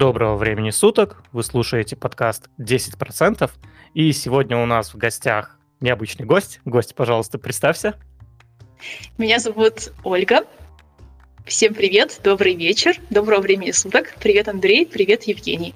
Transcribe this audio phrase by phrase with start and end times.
[0.00, 1.22] Доброго времени суток.
[1.30, 3.50] Вы слушаете подкаст 10%.
[3.92, 6.60] И сегодня у нас в гостях необычный гость.
[6.64, 7.96] Гость, пожалуйста, представься.
[9.18, 10.46] Меня зовут Ольга.
[11.44, 14.14] Всем привет, добрый вечер, доброго времени суток.
[14.18, 15.74] Привет, Андрей, привет, Евгений.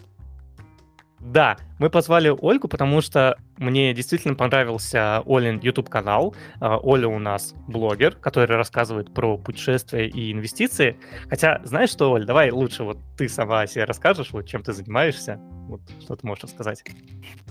[1.20, 6.34] Да, мы позвали Ольгу, потому что мне действительно понравился Олин YouTube-канал.
[6.60, 10.96] А, Оля у нас блогер, который рассказывает про путешествия и инвестиции.
[11.28, 14.72] Хотя, знаешь что, Оль, давай лучше вот ты сама о себе расскажешь, вот чем ты
[14.72, 15.40] занимаешься.
[15.68, 16.84] Вот что ты можешь рассказать.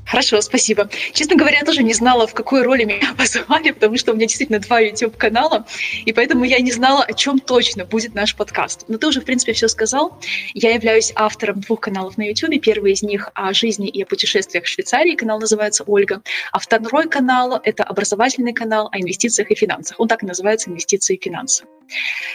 [0.06, 0.88] Хорошо, спасибо.
[1.14, 4.28] Честно говоря, я тоже не знала, в какой роли меня позвали, потому что у меня
[4.28, 5.66] действительно два YouTube-канала,
[6.06, 8.86] и поэтому я не знала, о чем точно будет наш подкаст.
[8.88, 10.20] Но ты уже, в принципе, все сказал.
[10.54, 12.62] Я являюсь автором двух каналов на YouTube.
[12.62, 17.10] Первый из них о жизни и о путешествиях в Швейцарии, канал называется «Ольга», а второй
[17.10, 20.00] канал— это образовательный канал о инвестициях и финансах.
[20.00, 21.66] Он так и называется «Инвестиции и финансы».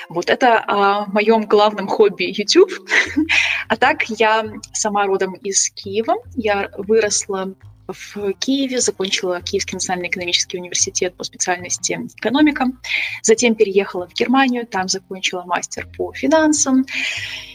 [0.09, 2.73] Вот это о моем главном хобби YouTube.
[3.69, 6.15] а так я сама родом из Киева.
[6.35, 7.55] Я выросла
[7.87, 12.67] в Киеве, закончила Киевский национальный экономический университет по специальности экономика,
[13.23, 16.85] затем переехала в Германию, там закончила мастер по финансам.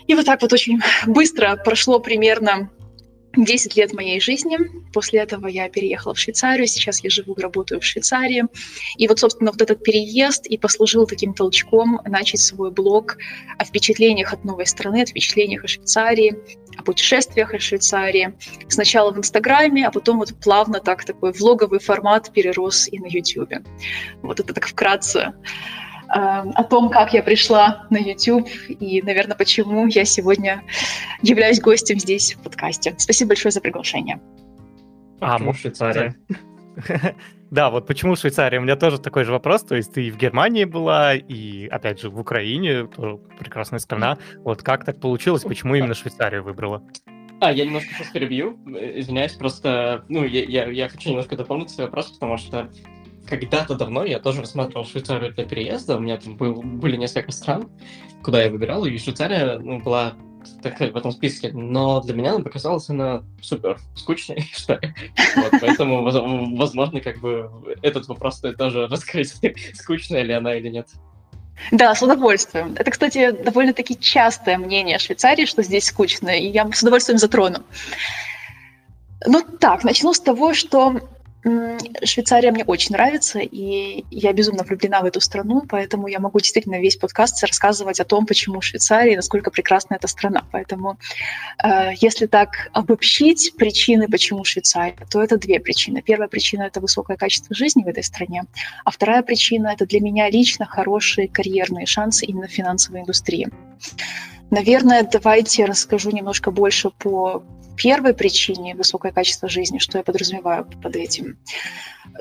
[0.08, 2.70] И вот так вот очень быстро прошло примерно
[3.36, 4.58] 10 лет моей жизни.
[4.94, 6.68] После этого я переехала в Швейцарию.
[6.68, 8.44] Сейчас я живу и работаю в Швейцарии.
[8.98, 13.18] И вот, собственно, вот этот переезд и послужил таким толчком начать свой блог
[13.58, 16.38] о впечатлениях от новой страны, о впечатлениях о Швейцарии,
[16.78, 18.34] о путешествиях о Швейцарии.
[18.68, 23.64] Сначала в Инстаграме, а потом вот плавно так такой влоговый формат перерос и на Ютьюбе.
[24.22, 25.34] Вот это так вкратце
[26.16, 30.62] Эм, о том, как я пришла на YouTube и, наверное, почему я сегодня
[31.24, 32.94] являюсь гостем здесь в подкасте.
[32.98, 34.20] Спасибо большое за приглашение.
[35.20, 36.16] А, почему Швейцария?
[37.50, 38.58] Да, вот почему Швейцария?
[38.60, 39.62] У меня тоже такой же вопрос.
[39.62, 44.18] То есть ты и в Германии была, и, опять же, в Украине, тоже прекрасная страна.
[44.38, 45.44] Вот как так получилось?
[45.44, 46.84] Почему именно Швейцарию выбрала?
[47.40, 48.58] А, я немножко сейчас перебью,
[48.96, 52.72] извиняюсь, просто, ну, я, я, я хочу немножко дополнить свой вопрос, потому что
[53.28, 55.98] когда-то давно я тоже рассматривал Швейцарию для переезда.
[55.98, 57.70] У меня там был, были несколько стран,
[58.24, 60.14] куда я выбирал, и Швейцария ну, была
[60.62, 64.80] так сказать, в этом списке, но для меня она показалась она супер скучной, что.
[65.36, 67.50] Вот, поэтому, возможно, как бы
[67.82, 69.34] этот вопрос стоит тоже раскрыть,
[69.74, 70.88] скучная ли она или нет.
[71.72, 72.76] Да, с удовольствием.
[72.78, 77.60] Это, кстати, довольно-таки частое мнение Швейцарии, что здесь скучно, и я с удовольствием затрону.
[79.26, 81.00] Ну так, начну с того, что
[82.04, 86.80] Швейцария мне очень нравится, и я безумно влюблена в эту страну, поэтому я могу действительно
[86.80, 90.46] весь подкаст рассказывать о том, почему Швейцария, насколько прекрасна эта страна.
[90.52, 90.98] Поэтому,
[91.62, 96.02] э, если так обобщить причины, почему Швейцария, то это две причины.
[96.02, 98.44] Первая причина— это высокое качество жизни в этой стране,
[98.86, 103.50] а вторая причина— это для меня лично хорошие карьерные шансы именно в финансовой индустрии.
[104.50, 107.44] Наверное, давайте расскажу немножко больше по
[107.76, 111.38] первой причине высокое качество жизни, что я подразумеваю под этим.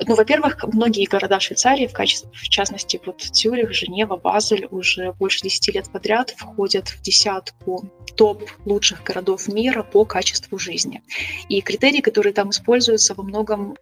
[0.07, 5.41] Ну, во-первых, многие города Швейцарии, в, качестве, в частности, вот Цюрих, Женева, Базель, уже больше
[5.41, 11.03] 10 лет подряд входят в десятку топ лучших городов мира по качеству жизни.
[11.49, 13.75] И критерии, которые там используются, во многом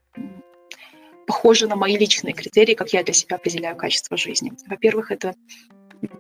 [1.27, 4.51] похожи на мои личные критерии, как я для себя определяю качество жизни.
[4.67, 5.33] Во-первых, это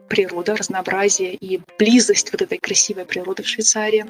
[0.07, 4.05] природа, разнообразие и близость вот этой красивой природы в Швейцарии.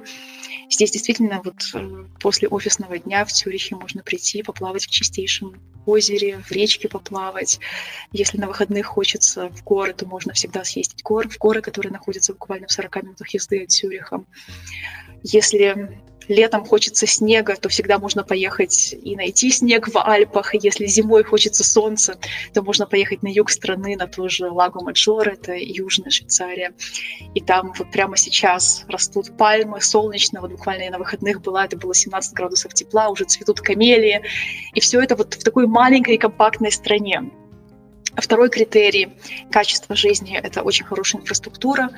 [0.69, 6.39] Здесь действительно вот э, после офисного дня в Цюрихе можно прийти, поплавать в чистейшем озере,
[6.39, 7.59] в речке поплавать.
[8.11, 11.91] Если на выходных хочется в горы, то можно всегда съездить в горы, в горы, которые
[11.91, 14.23] находятся буквально в 40 минутах езды от Цюриха.
[15.23, 20.55] Если летом хочется снега, то всегда можно поехать и найти снег в Альпах.
[20.55, 22.17] Если зимой хочется солнца,
[22.53, 26.73] то можно поехать на юг страны, на ту же Лагу Маджор, это Южная Швейцария.
[27.35, 30.41] И там вот прямо сейчас растут пальмы, солнечно.
[30.41, 34.21] Вот буквально я на выходных была, это было 17 градусов тепла, уже цветут камелии.
[34.73, 37.31] И все это вот в такой маленькой компактной стране.
[38.15, 39.13] Второй критерий
[39.51, 41.91] качества жизни– это очень хорошая инфраструктура.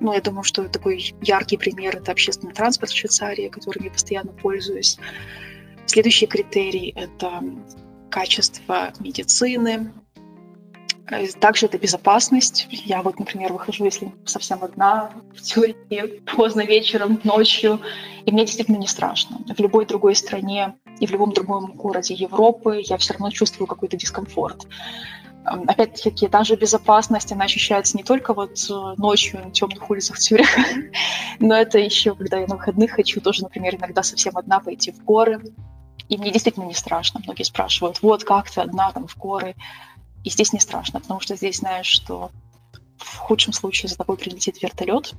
[0.00, 4.32] Ну, я думаю, что такой яркий пример– это общественный транспорт в Швейцарии, которым я постоянно
[4.32, 4.98] пользуюсь.
[5.86, 7.42] Следующий критерий– это
[8.10, 9.92] качество медицины.
[11.10, 12.66] Э, также это безопасность.
[12.70, 17.80] Я вот, например, выхожу, если совсем одна, в теории, поздно вечером, ночью,
[18.24, 19.38] и мне действительно не страшно.
[19.46, 23.96] В любой другой стране и в любом другом городе Европы я все равно чувствую какой-то
[23.96, 24.66] дискомфорт
[25.44, 30.62] опять-таки, та же безопасность, она ощущается не только вот э, ночью на темных улицах Цюриха,
[31.38, 35.04] но это еще, когда я на выходных хочу тоже, например, иногда совсем одна пойти в
[35.04, 35.42] горы.
[36.08, 37.20] И мне действительно не страшно.
[37.24, 39.54] Многие спрашивают, вот как ты одна там в горы?
[40.22, 42.30] И здесь не страшно, потому что здесь знаешь, что
[42.98, 45.14] в худшем случае за тобой прилетит вертолет,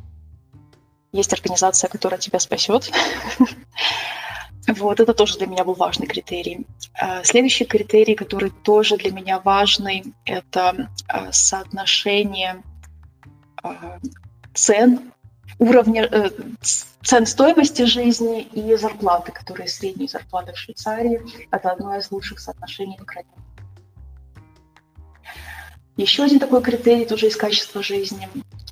[1.12, 2.92] есть организация, которая тебя спасет.
[4.68, 6.66] Вот, это тоже для меня был важный критерий.
[6.94, 12.64] А, следующий критерий, который тоже для меня важный, это а, соотношение
[13.62, 14.00] а,
[14.54, 15.12] цен,
[15.60, 16.30] уровня э,
[17.04, 21.22] цен стоимости жизни и зарплаты, которые средние зарплаты в Швейцарии.
[21.52, 23.32] Это одно из лучших соотношений в крайнем.
[25.98, 28.28] Еще один такой критерий тоже из качества жизни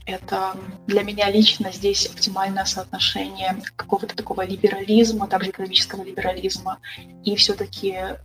[0.05, 0.57] это
[0.87, 6.79] для меня лично здесь оптимальное соотношение какого-то такого либерализма, также экономического либерализма
[7.23, 8.17] и все-таки э,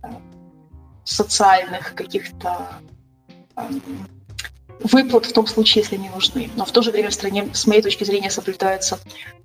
[1.03, 2.67] социальных каких-то
[3.55, 4.07] эм,
[4.79, 6.49] выплат в том случае, если они нужны.
[6.55, 8.99] Но в то же время в стране, с моей точки зрения, соблюдается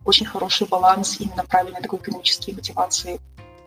[0.05, 3.21] очень хороший баланс именно правильной такой экономической мотивации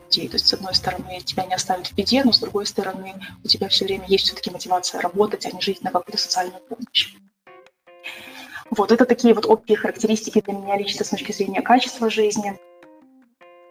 [0.05, 0.27] людей.
[0.27, 3.47] То есть, с одной стороны, тебя не оставят в беде, но с другой стороны, у
[3.47, 7.15] тебя все время есть все-таки мотивация работать, а не жить на какую-то социальную помощь.
[8.71, 12.59] Вот это такие вот общие характеристики для меня лично с точки зрения качества жизни.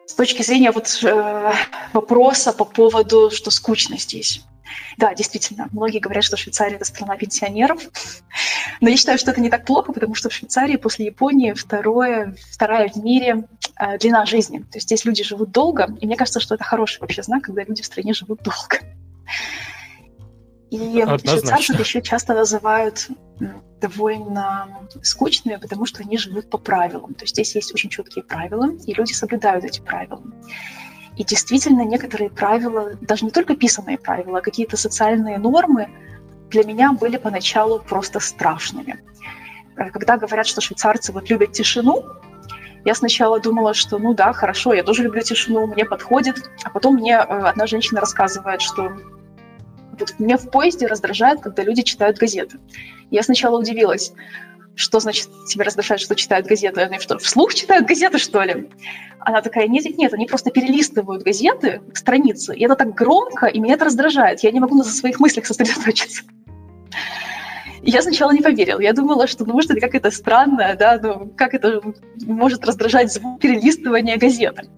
[0.07, 1.53] С точки зрения вот э,
[1.93, 4.45] вопроса по поводу, что скучно здесь.
[4.97, 7.83] Да, действительно, многие говорят, что Швейцария– это страна пенсионеров.
[8.81, 12.37] Но я считаю, что это не так плохо, потому что в Швейцарии после Японии второе,
[12.53, 14.61] вторая в мире э, длина жизни.
[14.61, 17.65] То есть здесь люди живут долго, и мне кажется, что это хороший вообще знак, когда
[17.65, 18.81] люди в стране живут долго.
[20.71, 23.09] И швейцарцев еще часто называют
[23.81, 27.15] довольно скучными, потому что они живут по правилам.
[27.15, 30.23] То есть здесь есть очень четкие правила, и люди соблюдают эти правила.
[31.17, 35.89] И действительно, некоторые правила, даже не только писанные правила, а какие-то социальные нормы
[36.51, 39.03] для меня были поначалу просто страшными.
[39.77, 42.05] Э, когда говорят, что швейцарцы вот любят тишину,
[42.85, 46.51] я сначала думала, что ну да, хорошо, я тоже люблю тишину, мне подходит.
[46.65, 48.93] А потом мне э, одна женщина рассказывает, что
[49.99, 52.59] вот меня в поезде раздражает, когда люди читают газеты.
[53.11, 54.13] Я сначала удивилась,
[54.75, 56.83] что значит тебя раздражает, что читают газеты?
[56.83, 58.69] Они что, вслух читают газеты, что ли?
[59.21, 63.75] Она такая, нет, нет, они просто перелистывают газеты, страницы, и это так громко, и меня
[63.75, 64.41] это раздражает.
[64.41, 66.23] Я не могу на своих мыслях сосредоточиться.
[67.83, 68.81] Я сначала не поверила.
[68.81, 71.81] Я думала, что, ну, может, это какая-то странная, да, ну, как это
[72.25, 74.69] может раздражать звук перелистывания газеты.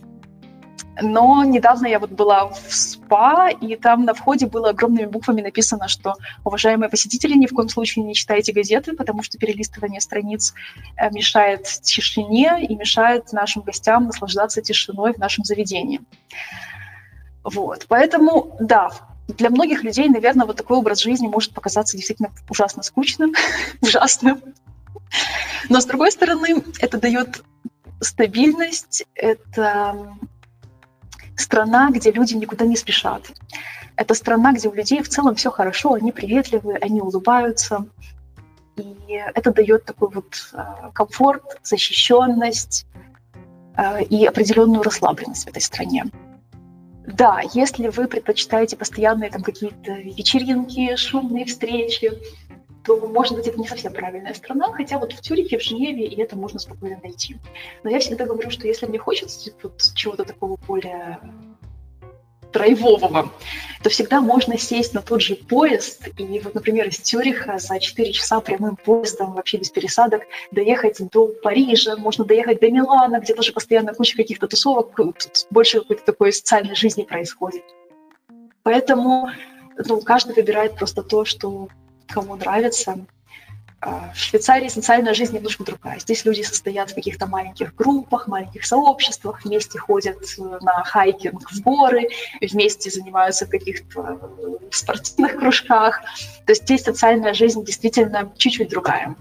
[1.00, 5.88] Но недавно я вот была в СПА, и там на входе было огромными буквами написано,
[5.88, 6.14] что,
[6.44, 10.54] уважаемые посетители, ни в коем случае не читайте газеты, потому что перелистывание страниц
[10.96, 16.00] э, мешает тишине и мешает нашим гостям наслаждаться тишиной в нашем заведении.
[17.44, 18.90] Вот, поэтому, да,
[19.28, 23.34] для многих людей, наверное, вот такой образ жизни может показаться действительно ужасно скучным,
[23.80, 24.42] ужасным.
[25.68, 27.44] Но, с другой стороны, это дает
[28.00, 30.16] стабильность, это
[31.40, 33.30] страна, где люди никуда не спешат.
[33.96, 37.86] Это страна, где у людей в целом все хорошо, они приветливые, они улыбаются.
[38.76, 42.86] И это дает такой вот э, комфорт, защищенность
[43.76, 46.04] э, и определенную расслабленность в этой стране.
[47.06, 52.12] Да, если вы предпочитаете постоянные там какие-то вечеринки, шумные встречи,
[52.88, 56.20] то, может быть, это не совсем правильная страна, хотя вот в Тюрихе, в Женеве, и
[56.22, 57.36] это можно спокойно найти.
[57.84, 61.20] Но я всегда говорю, что если мне хочется типа, чего-то такого более
[62.50, 63.30] драйвового,
[63.82, 68.10] то всегда можно сесть на тот же поезд и вот, например, из Тюриха за 4
[68.14, 73.52] часа прямым поездом, вообще без пересадок, доехать до Парижа, можно доехать до Милана, где тоже
[73.52, 74.98] постоянно куча каких-то тусовок,
[75.50, 77.64] больше какой-то такой социальной жизни происходит.
[78.62, 79.28] Поэтому
[79.76, 81.68] ну, каждый выбирает просто то, что
[82.08, 82.98] кому нравится.
[83.80, 86.00] А, в Швейцарии социальная жизнь немножко другая.
[86.00, 92.08] Здесь люди состоят в каких-то маленьких группах, маленьких сообществах, вместе ходят на хайкинг в горы,
[92.40, 94.18] вместе занимаются в каких-то
[94.72, 96.00] спортивных кружках.
[96.44, 99.14] То есть здесь социальная жизнь действительно чуть-чуть другая.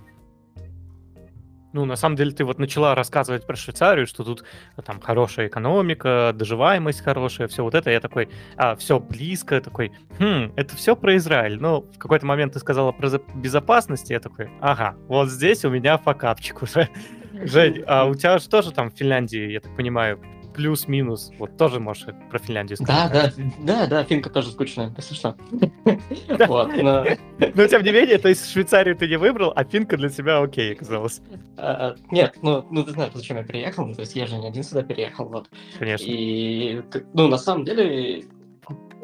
[1.77, 4.43] Ну, на самом деле, ты вот начала рассказывать про Швейцарию, что тут
[4.77, 7.91] ну, там хорошая экономика, доживаемость хорошая, все вот это.
[7.91, 11.59] Я такой, а, все близко, такой, хм, это все про Израиль.
[11.61, 15.99] Но в какой-то момент ты сказала про безопасность, я такой, ага, вот здесь у меня
[15.99, 16.89] факапчик уже.
[17.43, 20.19] Жень, а у тебя же тоже там в Финляндии, я так понимаю,
[20.57, 21.31] плюс-минус.
[21.37, 23.13] Вот тоже можешь про Финляндию сказать.
[23.13, 25.37] Да, да, да, да, финка тоже скучная, если что.
[25.53, 27.67] Но...
[27.67, 31.21] тем не менее, то есть Швейцарию ты не выбрал, а финка для тебя окей оказалась.
[31.57, 34.47] А, нет, ну, ну ты знаешь, зачем я приехал, ну, то есть я же не
[34.47, 35.47] один сюда переехал, вот.
[35.77, 36.05] Конечно.
[36.05, 36.81] И,
[37.13, 38.25] ну, на самом деле,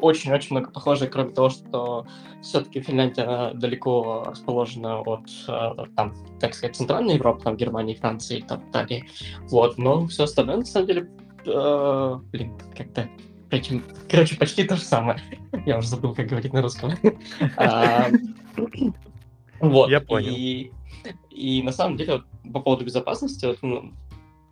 [0.00, 2.06] очень-очень много похожих, кроме того, что
[2.42, 8.42] все-таки Финляндия далеко расположена от, э, там, так сказать, Центральной Европы, там, Германии, Франции и
[8.42, 9.06] так далее.
[9.48, 11.10] Вот, но все остальное, на самом деле,
[11.46, 13.08] э, блин, как-то
[14.10, 15.20] Короче, почти то же самое.
[15.66, 16.92] Я уже забыл, как говорить на русском.
[17.56, 18.08] А,
[19.60, 19.90] вот.
[19.90, 20.32] Я понял.
[20.34, 20.72] И,
[21.30, 23.92] и на самом деле, вот, по поводу безопасности, вот, ну,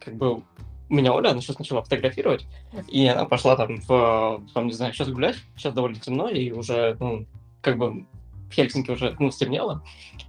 [0.00, 0.42] как бы
[0.88, 2.46] меня Оля, она сейчас начала фотографировать,
[2.88, 6.96] и она пошла там в, там, не знаю, сейчас гулять, сейчас довольно темно, и уже,
[7.00, 7.26] ну,
[7.60, 8.06] как бы
[8.50, 9.82] в Хельсинки уже, ну, стемнело.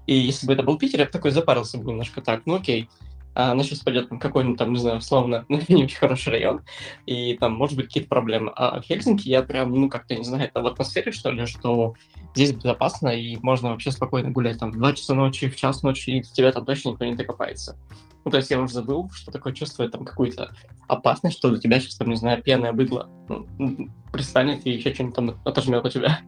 [0.08, 2.90] И если бы это был Питер, я бы такой запарился бы немножко так, ну окей,
[3.34, 6.62] она сейчас пойдет в какой-нибудь там, не знаю, условно, не очень хороший район,
[7.06, 8.52] и там, может быть, какие-то проблемы.
[8.56, 11.96] А в Хельсинки я прям, ну, как-то, не знаю, это в атмосфере, что ли, что
[12.36, 16.10] здесь безопасно, и можно вообще спокойно гулять там в 2 часа ночи, в час ночи,
[16.10, 17.78] и тебя там точно никто не докопается.
[18.26, 20.54] Ну, то есть я уже забыл, что такое чувствовать там какую-то
[20.88, 25.16] опасность, что для тебя сейчас, там, не знаю, пьяное быдло ну, пристанет и еще что-нибудь
[25.16, 26.22] там отожмет у тебя.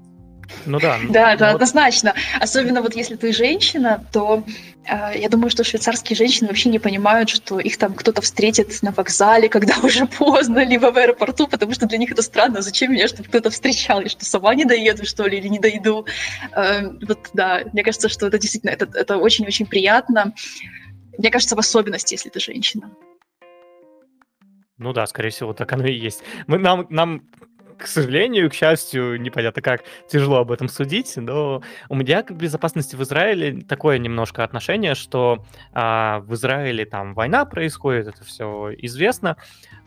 [0.65, 0.99] Ну да.
[1.09, 1.55] Да, это вот...
[1.55, 2.13] однозначно.
[2.39, 4.43] Особенно вот если ты женщина, то
[4.85, 8.91] э, я думаю, что швейцарские женщины вообще не понимают, что их там кто-то встретит на
[8.91, 12.61] вокзале, когда уже поздно, либо в аэропорту, потому что для них это странно.
[12.61, 14.01] Зачем меня, чтобы кто-то встречал?
[14.01, 16.05] Я что, сама не доеду, что ли, или не дойду?
[16.55, 20.33] Э, вот да, мне кажется, что это действительно, это, это очень-очень приятно.
[21.17, 22.91] Мне кажется, в особенности, если ты женщина.
[24.77, 26.23] Ну да, скорее всего, так оно и есть.
[26.47, 27.21] Мы, нам, нам
[27.77, 32.95] к сожалению, к счастью, непонятно как, тяжело об этом судить, но у меня к безопасности
[32.95, 39.37] в Израиле такое немножко отношение, что а, в Израиле там война происходит, это все известно,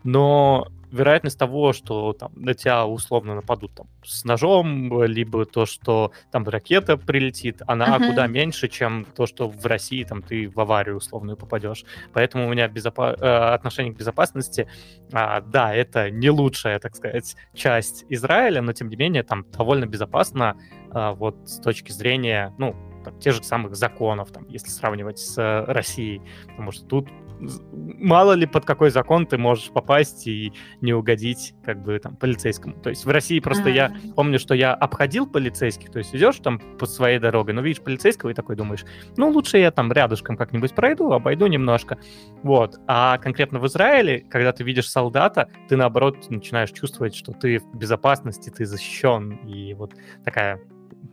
[0.03, 6.11] но вероятность того, что там на тебя условно нападут там с ножом, либо то, что
[6.31, 8.09] там ракета прилетит, она uh-huh.
[8.09, 11.85] куда меньше, чем то, что в России там ты в аварию условную попадешь.
[12.13, 14.67] Поэтому у меня безопа- э, отношение к безопасности,
[15.11, 19.85] а, да, это не лучшая, так сказать, часть Израиля, но тем не менее там довольно
[19.85, 20.57] безопасно
[20.91, 25.37] а, вот с точки зрения, ну, там, тех же самых законов, там, если сравнивать с
[25.37, 30.93] э, Россией, потому что тут мало ли под какой закон ты можешь попасть и не
[30.93, 32.75] угодить как бы там полицейскому.
[32.75, 36.59] То есть в России просто я помню, что я обходил полицейских, то есть идешь там
[36.77, 38.85] по своей дороге, но видишь полицейского и такой думаешь,
[39.17, 41.97] ну лучше я там рядышком как-нибудь пройду, обойду немножко.
[42.43, 42.79] Вот.
[42.87, 47.77] А конкретно в Израиле, когда ты видишь солдата, ты наоборот начинаешь чувствовать, что ты в
[47.77, 49.93] безопасности, ты защищен, и вот
[50.23, 50.61] такая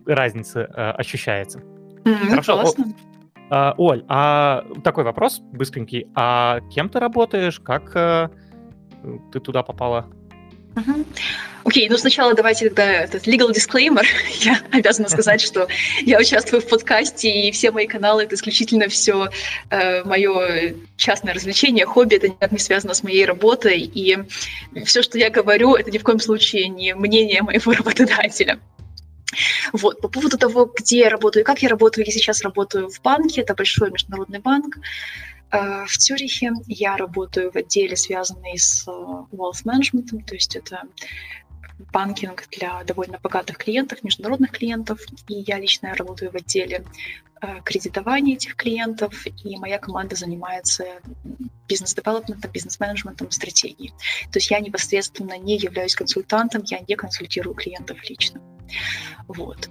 [0.07, 1.61] разница э, ощущается.
[2.05, 2.61] Mm, Хорошо.
[2.61, 2.85] Классно.
[3.51, 6.09] А, Оль, а такой вопрос быстренький.
[6.15, 7.61] А кем ты работаешь?
[7.61, 8.29] Как э,
[9.33, 10.07] ты туда попала?
[11.65, 14.05] Окей, okay, ну сначала давайте тогда этот legal disclaimer.
[14.41, 15.69] я обязана сказать, что
[16.03, 19.31] я участвую в подкасте, и все мои каналы— это исключительно все
[19.71, 24.19] э, мое частное развлечение, хобби, это никак не связано с моей работой, и
[24.85, 28.61] все, что я говорю, это ни в коем случае не мнение моего работодателя.
[29.73, 30.01] Вот.
[30.01, 33.55] По поводу того, где я работаю как я работаю, я сейчас работаю в банке, это
[33.55, 34.79] большой международный банк
[35.51, 36.53] э, в Цюрихе.
[36.67, 40.83] Я работаю в отделе, связанный с э, wealth management, то есть это
[41.79, 45.01] банкинг для довольно богатых клиентов, международных клиентов.
[45.29, 46.85] И я лично работаю в отделе
[47.41, 50.85] э, кредитования этих клиентов, и моя команда занимается
[51.69, 53.93] бизнес-девелопментом, бизнес-менеджментом, стратегией.
[54.33, 58.41] То есть я непосредственно не являюсь консультантом, я не консультирую клиентов лично.
[59.29, 59.69] Вот.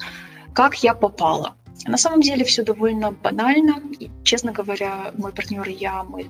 [0.54, 1.56] Как я попала?
[1.86, 3.82] На самом деле все довольно банально.
[4.00, 6.30] И, честно говоря, мой партнер и я, мы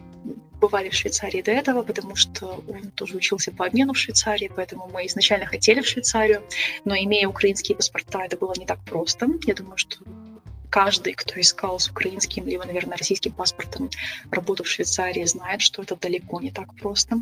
[0.60, 4.90] бывали в Швейцарии до этого, потому что он тоже учился по обмену в Швейцарии, поэтому
[4.92, 6.44] мы изначально хотели в Швейцарию,
[6.86, 9.28] но имея украинские паспорта, это было не так просто.
[9.46, 10.00] Я думаю, что
[10.70, 13.90] каждый, кто искал с украинским, либо, наверное, российским паспортом
[14.32, 17.18] работу в Швейцарии, знает, что это далеко не так просто,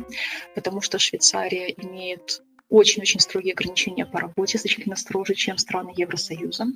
[0.54, 6.66] потому что Швейцария имеет очень-очень строгие ограничения по работе, значительно строже, чем страны Евросоюза.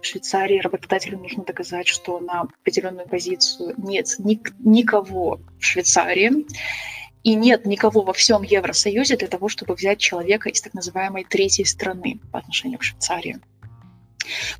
[0.00, 6.46] В Швейцарии работодателю нужно доказать, что на определенную позицию нет ник- никого в Швейцарии,
[7.22, 11.64] и нет никого во всем Евросоюзе для того, чтобы взять человека из так называемой третьей
[11.64, 13.38] страны по отношению к Швейцарии.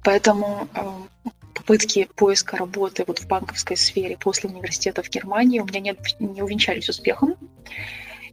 [0.03, 5.81] Поэтому э, попытки поиска работы вот в банковской сфере после университета в Германии у меня
[5.81, 7.37] не, не увенчались успехом.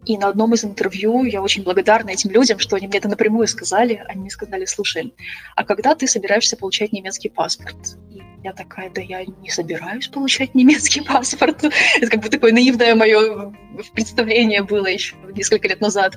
[0.08, 3.46] И на одном из интервью я очень благодарна этим людям, что они мне это напрямую
[3.46, 4.02] сказали.
[4.08, 5.14] Они мне сказали, слушай,
[5.58, 7.98] а когда ты собираешься получать немецкий паспорт?
[8.10, 11.62] И я такая, да я не собираюсь получать немецкий паспорт.
[11.98, 13.54] Это как бы такое наивное мое
[13.94, 16.16] представление было еще несколько лет назад.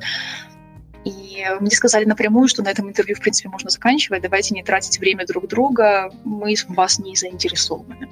[1.04, 4.22] И мне сказали напрямую, что на этом интервью, в принципе, можно заканчивать.
[4.22, 6.12] Давайте не тратить время друг друга.
[6.24, 8.08] Мы в вас не заинтересованы.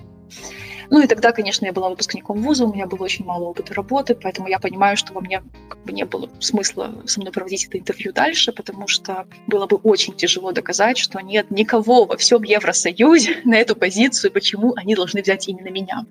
[0.91, 4.15] Ну и тогда, конечно, я была выпускником вуза, у меня было очень мало опыта работы,
[4.15, 7.79] поэтому я понимаю, что во мне как бы не было смысла со мной проводить это
[7.79, 13.41] интервью дальше, потому что было бы очень тяжело доказать, что нет никого во всем Евросоюзе
[13.45, 16.07] на эту позицию, почему они должны взять именно меня.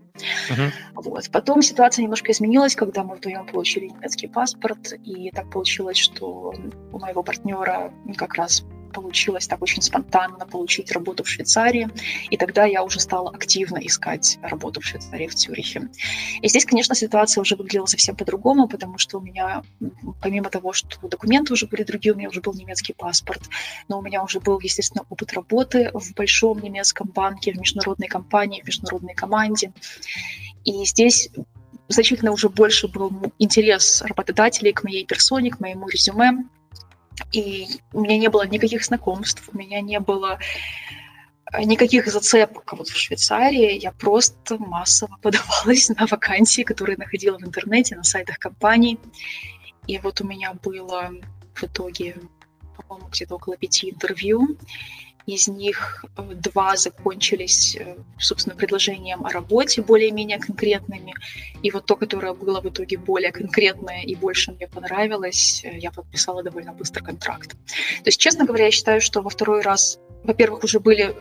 [0.50, 0.72] Uh-huh.
[0.96, 1.30] Вот.
[1.32, 6.54] Потом ситуация немножко изменилась, когда мы вдвоем получили немецкий паспорт, и так получилось, что
[6.92, 11.90] у моего партнера как раз получилось так очень спонтанно получить работу в Швейцарии,
[12.30, 15.90] и тогда я уже стала активно искать работу в Швейцарии, в Цюрихе.
[16.42, 19.64] И здесь, конечно, ситуация уже выглядела совсем по-другому, потому что у меня,
[20.22, 23.42] помимо того, что документы уже были другие, у меня уже был немецкий паспорт,
[23.88, 28.62] но у меня уже был, естественно, опыт работы в большом немецком банке, в международной компании,
[28.62, 29.72] в международной команде.
[30.64, 31.30] И здесь
[31.88, 36.44] значительно уже больше был интерес работодателей к моей персоне, к моему резюме.
[37.32, 40.40] И у меня не было никаких знакомств, у меня не было
[41.52, 43.80] э, никаких зацепок вот в Швейцарии.
[43.80, 49.00] Я просто массово подавалась на вакансии, которые находила в интернете, на сайтах компаний.
[49.88, 51.12] И вот у меня было
[51.54, 52.18] в итоге,
[52.76, 54.58] по-моему, где-то около пяти интервью.
[55.28, 61.14] Из них э, два закончились, э, собственно, предложением о работе более-менее конкретными.
[61.62, 65.92] И вот то, которое было в итоге более конкретное и больше мне понравилось, э, я
[65.92, 67.50] подписала довольно быстро контракт.
[67.50, 71.14] То есть, честно говоря, я считаю, что во второй раз, во-первых, уже были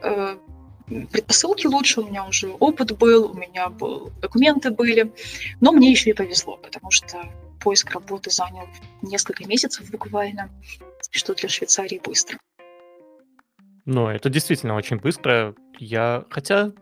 [1.10, 5.12] предпосылки лучше, у меня уже опыт был, у меня был, документы были,
[5.60, 7.24] но мне еще и повезло, потому что
[7.58, 8.68] поиск работы занял
[9.02, 10.48] несколько месяцев буквально,
[11.10, 12.38] что для Швейцарии быстро.
[13.86, 15.54] Ну, это действительно очень быстро.
[15.78, 16.72] Я, хотя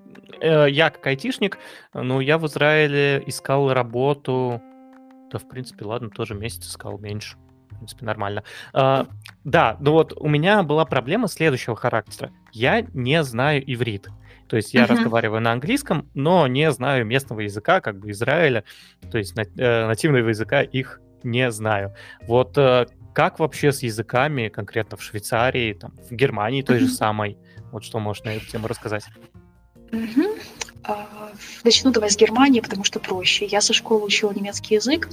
[0.40, 1.58] э, я как айтишник,
[1.92, 4.60] ну, я в Израиле искал работу,
[5.30, 7.36] да, в принципе, ладно, тоже месяц искал меньше.
[7.70, 8.42] В принципе, нормально.
[8.72, 9.06] А,
[9.42, 12.30] да, ну вот у меня была проблема следующего характера.
[12.52, 14.08] Я не знаю иврит.
[14.48, 14.92] То есть я uh-huh.
[14.92, 18.64] разговариваю на английском, но не знаю местного языка, как бы Израиля.
[19.10, 21.94] То есть э, нативного языка их не знаю.
[22.26, 27.38] Вот э, как вообще с языками, конкретно в Швейцарии, там, в Германии той же самой?
[27.72, 29.04] Вот что можешь на эту тему рассказать?
[30.86, 31.30] А,
[31.62, 33.46] начну давай с Германии, потому что проще.
[33.46, 35.08] Я со школы учила немецкий язык,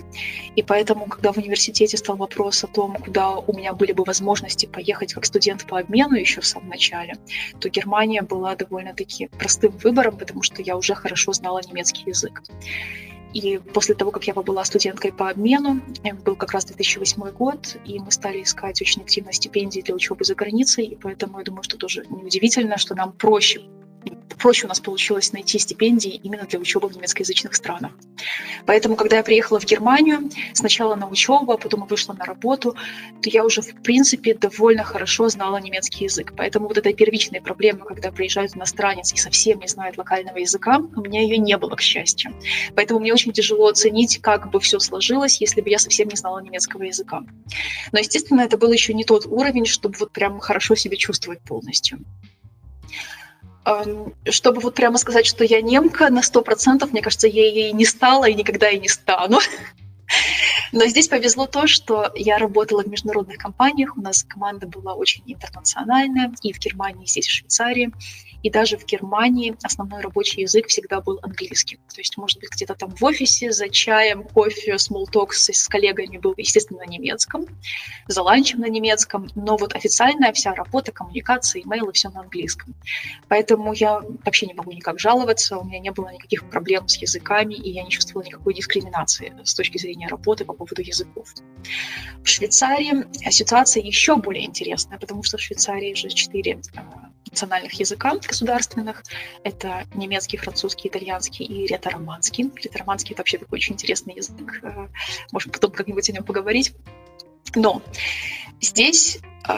[0.55, 4.65] и поэтому, когда в университете стал вопрос о том, куда у меня были бы возможности
[4.65, 7.13] поехать как студент по обмену еще в самом начале,
[7.62, 12.41] то Германия была довольно-таки простым выбором, потому что я уже хорошо знала немецкий язык.
[13.34, 15.82] И после того, как я была студенткой по обмену,
[16.26, 20.36] был как раз 2008 год, и мы стали искать очень активно стипендии для учебы за
[20.36, 23.62] границей, и поэтому я думаю, что тоже неудивительно, что нам проще
[24.42, 27.92] проще у нас получилось найти стипендии именно для учебы в немецкоязычных странах.
[28.66, 32.76] Поэтому, когда я приехала в Германию, сначала на учебу, а потом вышла на работу,
[33.22, 36.34] то я уже, в принципе, довольно хорошо знала немецкий язык.
[36.36, 41.02] Поэтому вот этой первичной проблемы, когда приезжает иностранец и совсем не знает локального языка, у
[41.02, 42.34] меня ее не было, к счастью.
[42.76, 46.40] Поэтому мне очень тяжело оценить, как бы все сложилось, если бы я совсем не знала
[46.40, 47.22] немецкого языка.
[47.92, 52.00] Но, естественно, это был еще не тот уровень, чтобы вот прям хорошо себя чувствовать полностью
[54.30, 57.86] чтобы вот прямо сказать, что я немка на сто процентов, мне кажется, я ей не
[57.86, 59.39] стала и никогда и не стану.
[60.71, 65.24] Но здесь повезло то, что я работала в международных компаниях, у нас команда была очень
[65.26, 67.91] интернациональная, и в Германии, и здесь, в Швейцарии.
[68.43, 71.77] И даже в Германии основной рабочий язык всегда был английский.
[71.93, 76.17] То есть, может быть, где-то там в офисе за чаем, кофе, смолток с, с коллегами
[76.17, 77.45] был, естественно, на немецком,
[78.08, 82.73] за ланчем на немецком, но вот официальная вся работа, коммуникация, имейлы, все на английском.
[83.27, 87.54] Поэтому я вообще не могу никак жаловаться, у меня не было никаких проблем с языками,
[87.54, 91.34] и я не чувствовала никакой дискриминации с точки зрения работы по поводу языков.
[92.23, 98.13] В Швейцарии ситуация еще более интересная, потому что в Швейцарии же четыре а, национальных языка
[98.32, 99.04] государственных.
[99.44, 102.52] Это немецкий, французский, итальянский и ретороманский.
[102.63, 104.60] Ретороманский— это вообще такой очень интересный язык.
[104.63, 104.88] Э,
[105.32, 106.74] можем потом как-нибудь о нем поговорить.
[107.56, 107.82] Но
[108.62, 109.54] здесь э,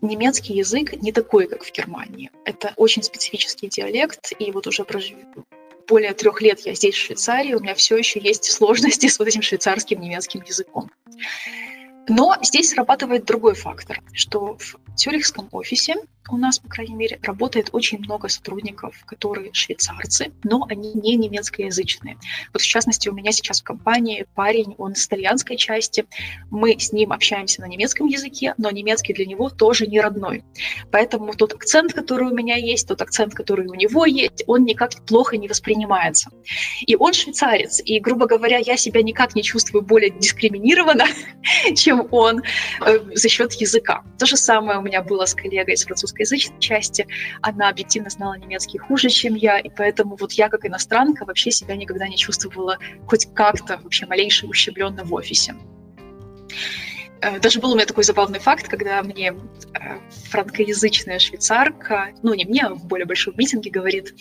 [0.00, 2.30] немецкий язык не такой, как в Германии.
[2.44, 5.16] Это очень специфический диалект, и вот уже прожив...
[5.88, 9.28] более трех лет я здесь, в Швейцарии, у меня все еще есть сложности с вот
[9.28, 10.90] этим швейцарским немецким языком.
[12.08, 15.96] Но здесь срабатывает другой фактор, что в Цюрихском офисе
[16.30, 22.16] у нас, по крайней мере, работает очень много сотрудников, которые швейцарцы, но они не немецкоязычные.
[22.52, 26.06] Вот в частности, у меня сейчас в компании парень, он с итальянской части,
[26.50, 30.44] мы с ним общаемся на немецком языке, но немецкий для него тоже не родной.
[30.90, 34.92] Поэтому тот акцент, который у меня есть, тот акцент, который у него есть, он никак
[35.06, 36.30] плохо не воспринимается.
[36.86, 41.06] И он швейцарец, и, грубо говоря, я себя никак не чувствую более дискриминированно,
[41.76, 42.42] чем он
[42.84, 44.02] э, за счет языка.
[44.18, 47.06] То же самое у меня было с коллегой из французской русскоязычной части,
[47.40, 51.76] она объективно знала немецкий хуже, чем я, и поэтому вот я как иностранка вообще себя
[51.76, 55.54] никогда не чувствовала хоть как-то вообще малейше ущемленно в офисе.
[57.20, 59.98] Э, даже был у меня такой забавный факт, когда мне э,
[60.30, 64.14] франкоязычная швейцарка, ну не мне, а в более большом митинге говорит,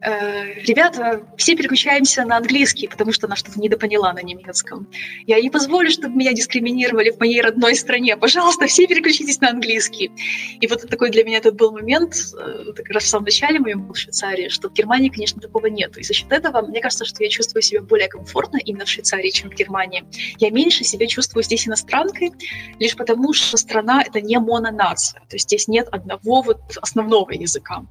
[0.00, 4.88] ребята, все переключаемся на английский, потому что она что-то недопоняла на немецком.
[5.26, 8.16] Я не позволю, чтобы меня дискриминировали в моей родной стране.
[8.16, 10.12] Пожалуйста, все переключитесь на английский.
[10.60, 13.92] И вот такой для меня этот был момент, э, как раз в самом начале моем
[13.92, 15.96] в Швейцарии, что в Германии, конечно, такого нет.
[15.98, 19.30] И за счет этого мне кажется, что я чувствую себя более комфортно именно в Швейцарии,
[19.30, 20.04] чем в Германии.
[20.38, 22.32] Я меньше себя чувствую здесь иностранкой,
[22.78, 25.20] лишь потому, что страна— это не мононация.
[25.28, 27.82] То есть здесь нет одного вот основного языка.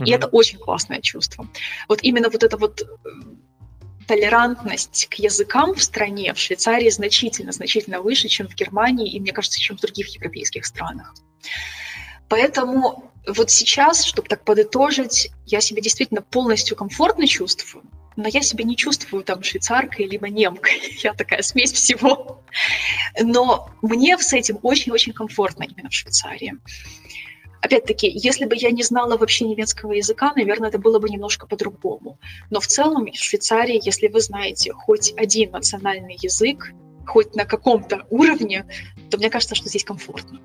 [0.00, 0.04] Mm-hmm.
[0.06, 1.50] И это очень классное чувство обществом.
[1.88, 2.84] Вот именно вот эта вот э,
[4.06, 9.32] толерантность к языкам в стране, в Швейцарии, значительно, значительно выше, чем в Германии и, мне
[9.32, 11.14] кажется, чем в других европейских странах.
[12.28, 17.84] Поэтому вот сейчас, чтобы так подытожить, я себя действительно полностью комфортно чувствую,
[18.16, 20.80] но я себя не чувствую там швейцаркой либо немкой.
[21.02, 22.44] Я такая смесь всего.
[23.18, 26.52] Но мне с этим очень-очень комфортно именно в Швейцарии.
[27.62, 32.18] Опять-таки, если бы я не знала вообще немецкого языка, наверное, это было бы немножко по-другому.
[32.50, 36.72] Но в целом в Швейцарии, если вы знаете хоть один национальный язык,
[37.06, 38.66] хоть на каком-то уровне,
[39.10, 40.40] то мне кажется, что здесь комфортно.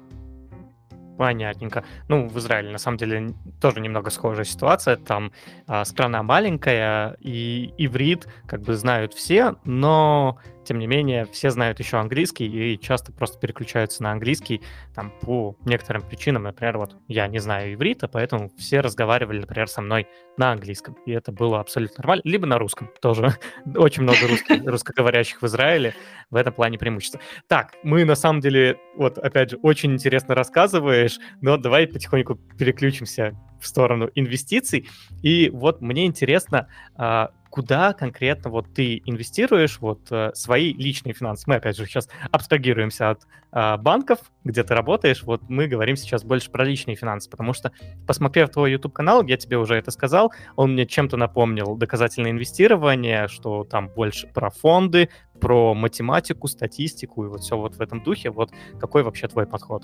[1.18, 1.84] Понятненько.
[2.08, 4.98] Ну, в Израиле, на самом деле, тоже немного схожая ситуация.
[4.98, 5.32] Там
[5.66, 11.80] а, страна маленькая, и иврит как бы знают все, но тем не менее, все знают
[11.80, 14.62] еще английский и часто просто переключаются на английский
[14.94, 16.44] там по некоторым причинам.
[16.44, 20.98] Например, вот я не знаю иврита, поэтому все разговаривали, например, со мной на английском.
[21.06, 22.22] И это было абсолютно нормально.
[22.26, 23.34] Либо на русском тоже.
[23.76, 24.20] Очень много
[24.66, 25.96] русскоговорящих в Израиле.
[26.30, 27.22] В этом плане преимущество.
[27.48, 33.34] Так, мы на самом деле, вот опять же, очень интересно рассказываешь, но давай потихоньку переключимся
[33.62, 34.90] в сторону инвестиций.
[35.24, 41.46] И вот мне интересно, а, куда конкретно вот ты инвестируешь вот э, свои личные финансы.
[41.48, 46.24] Мы, опять же, сейчас абстрагируемся от э, банков, где ты работаешь, вот мы говорим сейчас
[46.24, 47.72] больше про личные финансы, потому что,
[48.06, 53.64] посмотрев твой YouTube-канал, я тебе уже это сказал, он мне чем-то напомнил доказательное инвестирование, что
[53.64, 55.10] там больше про фонды,
[55.42, 58.30] про математику, статистику и вот все вот в этом духе.
[58.30, 59.84] Вот какой вообще твой подход?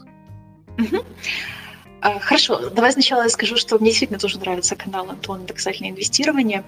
[2.21, 6.65] Хорошо, давай сначала я скажу, что мне действительно тоже нравится канал Антона «Доказательное инвестирование».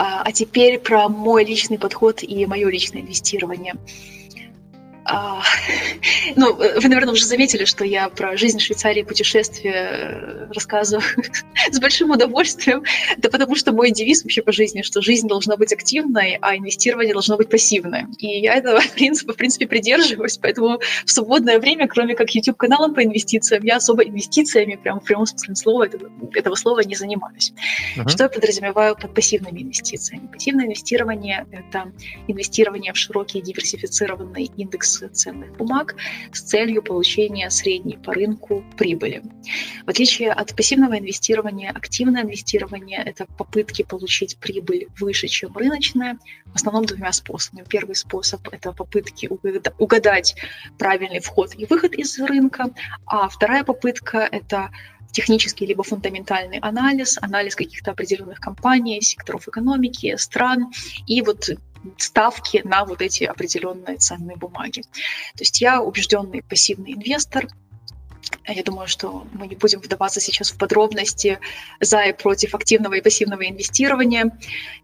[0.00, 3.74] А, а теперь про мой личный подход и мое личное инвестирование.
[5.08, 5.42] А,
[6.36, 11.02] ну, вы, наверное, уже заметили, что я про жизнь в Швейцарии, путешествия э, рассказываю
[11.70, 12.84] с большим удовольствием.
[13.16, 17.14] Да потому что мой девиз вообще по жизни, что жизнь должна быть активной, а инвестирование
[17.14, 18.12] должно быть пассивным.
[18.18, 20.38] И я этого принципа, в принципе, придерживаюсь.
[20.38, 25.26] Поэтому в свободное время, кроме как YouTube-каналом по инвестициям, я особо инвестициями, прям в прямом
[25.26, 27.52] смысле слова, этого, этого слова не занимаюсь.
[27.96, 28.08] Uh-huh.
[28.08, 30.26] Что я подразумеваю под пассивными инвестициями?
[30.26, 31.92] Пассивное инвестирование— это
[32.26, 35.94] инвестирование в широкий диверсифицированный индекс ценных бумаг
[36.32, 39.22] с целью получения средней по рынку прибыли.
[39.86, 46.56] В отличие от пассивного инвестирования, активное инвестирование– это попытки получить прибыль выше, чем рыночная, в
[46.56, 47.64] основном двумя способами.
[47.68, 49.30] Первый способ– это попытки
[49.78, 50.34] угадать
[50.78, 52.70] правильный вход и выход из рынка,
[53.06, 54.70] а вторая попытка– это
[55.12, 60.70] технический либо фундаментальный анализ, анализ каких-то определенных компаний, секторов экономики, стран
[61.06, 61.48] и вот
[61.96, 64.82] ставки на вот эти определенные ценные бумаги.
[64.82, 67.48] То есть я убежденный пассивный инвестор,
[68.46, 71.38] я думаю, что мы не будем вдаваться сейчас в подробности
[71.80, 74.38] за и против активного и пассивного инвестирования.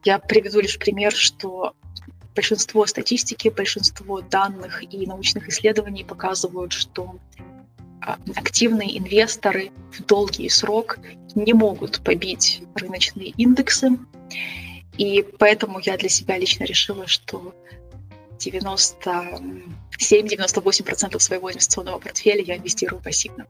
[0.05, 1.75] Я приведу лишь пример, что
[2.35, 7.17] большинство статистики, большинство данных и научных исследований показывают, что
[8.01, 10.99] а, активные инвесторы в долгий срок
[11.35, 13.99] не могут побить рыночные индексы.
[14.99, 17.55] И поэтому я для себя лично решила, что
[18.39, 23.47] 97-98% своего инвестиционного портфеля я инвестирую пассивно.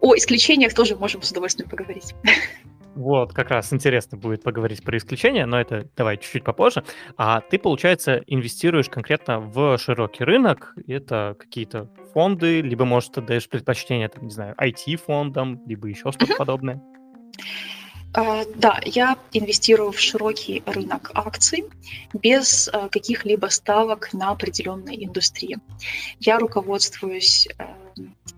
[0.00, 2.14] О исключениях тоже можем с удовольствием поговорить.
[2.94, 6.84] Вот, как раз интересно будет поговорить про исключения, но это давай чуть-чуть попозже.
[7.16, 13.48] А ты, получается, инвестируешь конкретно в широкий рынок, это какие-то фонды, либо, может, ты даешь
[13.48, 16.82] предпочтение, там, не знаю, IT-фондам, либо еще что-то подобное?
[18.14, 21.64] А, да, я инвестирую в широкий рынок акций
[22.12, 25.58] без а, каких-либо ставок на определенные индустрии.
[26.20, 27.64] Я руководствуюсь э,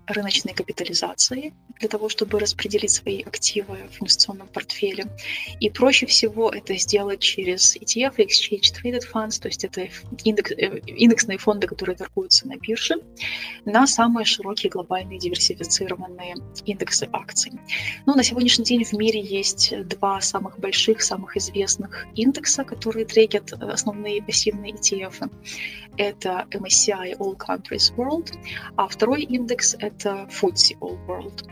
[0.07, 5.05] рыночной капитализации для того, чтобы распределить свои активы в инвестиционном портфеле.
[5.59, 9.87] И проще всего это сделать через ETF, Exchange Traded Funds, то есть это
[10.23, 12.95] индекс, э, индексные фонды, которые торгуются на бирже,
[13.65, 17.51] на самые широкие глобальные диверсифицированные индексы акций.
[18.05, 23.53] Ну, на сегодняшний день в мире есть два самых больших, самых известных индекса, которые трекят
[23.53, 25.29] основные пассивные ETF.
[25.97, 28.33] Это MSCI All Countries World,
[28.75, 29.44] а второй индекс—
[29.79, 31.47] это FTSE All World.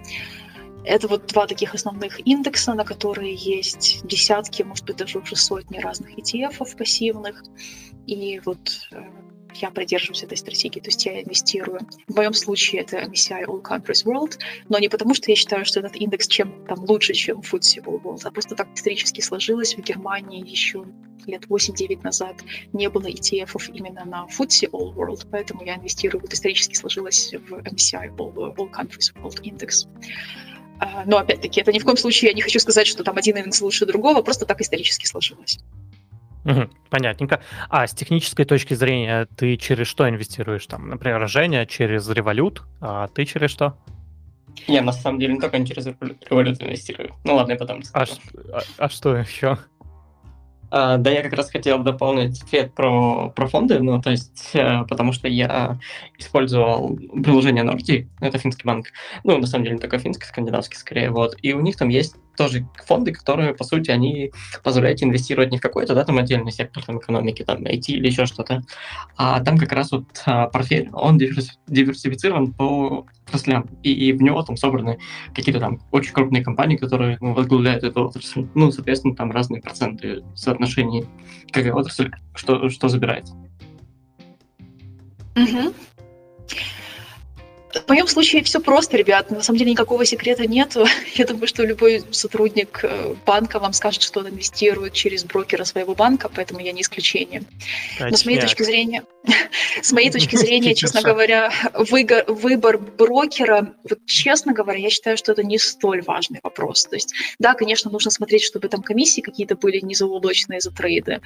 [0.85, 5.77] Это вот два таких основных индекса, на которые есть десятки, может быть, даже уже сотни
[5.77, 7.43] разных ETF пассивных.
[8.05, 9.01] И вот э,
[9.55, 11.79] я придерживаюсь этой стратегии, то есть я инвестирую.
[12.07, 14.37] В моем случае это MSCI All Countries World,
[14.69, 18.01] но не потому, что я считаю, что этот индекс чем там лучше, чем FTSE All
[18.01, 19.75] World, а просто так исторически сложилось.
[19.75, 20.85] В Германии еще
[21.25, 22.35] лет 8-9 назад
[22.73, 27.53] не было ETF именно на FTSE All World, поэтому я инвестирую, вот исторически сложилось в
[27.53, 29.87] MSCI All, All Countries World Index.
[30.79, 33.37] А, но опять-таки, это ни в коем случае я не хочу сказать, что там один
[33.37, 35.59] индекс лучше другого, просто так исторически сложилось.
[36.45, 37.41] Угу, понятненько.
[37.69, 40.65] А с технической точки зрения ты через что инвестируешь?
[40.65, 43.77] Там, например, Женя через Revolut, а ты через что?
[44.67, 47.15] Я на самом деле не только через Revolut инвестирую.
[47.23, 48.03] Ну ладно, я потом а,
[48.51, 49.57] а, а что еще?
[50.75, 54.83] А, да, я как раз хотел дополнить ответ про, про фонды, ну, то есть, э,
[54.89, 55.77] потому что я
[56.17, 58.87] использовал приложение Nordi, это финский банк,
[59.23, 62.15] ну, на самом деле, не только финский, скандинавский скорее, вот, и у них там есть
[62.35, 64.31] тоже фонды, которые, по сути, они
[64.63, 68.25] позволяют инвестировать не в какой-то, да, там отдельный сектор там, экономики, там, IT или еще
[68.25, 68.63] что-то,
[69.17, 74.41] а там как раз вот а, портфель, он диверсифицирован по отраслям, и, и в него
[74.43, 74.99] там собраны
[75.33, 78.47] какие-то там очень крупные компании, которые ну, возглавляют эту отрасль.
[78.53, 81.05] Ну, соответственно, там разные проценты соотношений,
[81.51, 83.25] какая отрасль, что, что забирает.
[85.35, 85.73] Угу.
[87.73, 89.31] В моем случае все просто, ребят.
[89.31, 90.85] На самом деле никакого секрета нету.
[91.15, 95.95] Я думаю, что любой сотрудник э, банка вам скажет, что он инвестирует через брокера своего
[95.95, 97.43] банка, поэтому я не исключение.
[97.99, 99.03] Но с моей точки зрения,
[99.81, 105.43] с моей точки зрения, честно говоря, выбор брокера, вот честно говоря, я считаю, что это
[105.43, 106.85] не столь важный вопрос.
[106.85, 111.21] То есть, да, конечно, нужно смотреть, чтобы там комиссии какие-то были не заоблачные за трейды.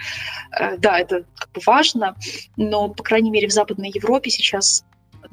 [0.58, 2.16] Э, да, это как бы важно,
[2.56, 4.86] но, по крайней мере, в Западной Европе сейчас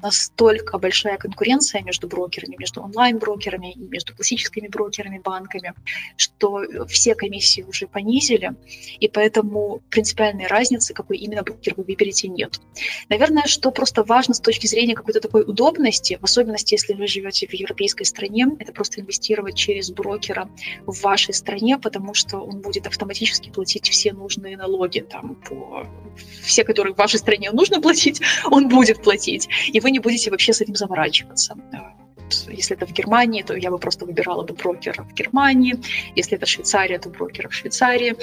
[0.05, 5.73] настолько большая конкуренция между брокерами, между онлайн-брокерами и между классическими брокерами, банками,
[6.19, 8.53] что все комиссии уже понизили,
[9.01, 12.61] и поэтому принципиальной разницы, какой именно брокер вы выберете, нет.
[13.09, 17.47] Наверное, что просто важно с точки зрения какой-то такой удобности, в особенности, если вы живете
[17.47, 20.51] в европейской стране, это просто инвестировать через брокера
[20.85, 25.87] в вашей стране, потому что он будет автоматически платить все нужные налоги, там, по...
[26.43, 29.49] все, которые в вашей стране нужно платить, он будет платить.
[29.73, 31.57] И вы не будете вообще с этим заморачиваться.
[32.49, 35.77] Если это в Германии, то я бы просто выбирала бы брокера в Германии.
[36.17, 38.17] Если это Швейцария, то брокера в Швейцарии.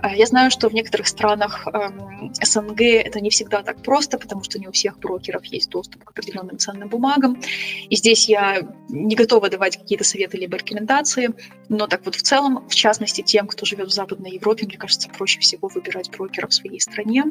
[0.00, 4.42] А, я знаю, что в некоторых странах эм, СНГ это не всегда так просто, потому
[4.44, 7.40] что не у всех брокеров есть доступ к определенным ценным бумагам.
[7.88, 11.30] И здесь я не готова давать какие-то советы либо рекомендации,
[11.68, 15.08] но так вот в целом, в частности, тем, кто живет в Западной Европе, мне кажется,
[15.08, 17.24] проще всего выбирать брокера в своей стране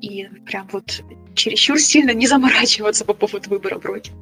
[0.00, 1.02] и прям вот
[1.34, 4.16] чересчур сильно не заморачиваться по поводу выбора брокера.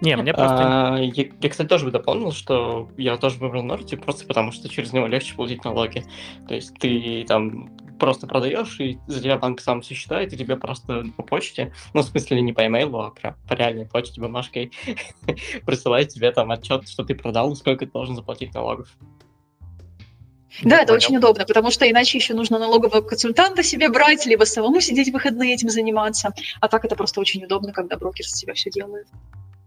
[0.00, 0.94] Не, мне просто...
[0.94, 4.68] А, я, я, кстати, тоже бы дополнил, что я тоже выбрал Норти просто потому, что
[4.68, 6.04] через него легче платить налоги.
[6.46, 10.56] То есть ты там просто продаешь, и за тебя банк сам все считает, и тебе
[10.56, 14.72] просто по почте, ну, в смысле, не по имейлу, а прям по реальной почте бумажкой
[15.66, 18.88] присылает тебе там отчет, что ты продал, сколько ты должен заплатить налогов.
[20.62, 20.96] Да, это понял.
[20.96, 25.12] очень удобно, потому что иначе еще нужно налогового консультанта себе брать, либо самому сидеть в
[25.12, 26.32] выходные этим заниматься.
[26.60, 29.06] А так это просто очень удобно, когда брокер за тебя все делает.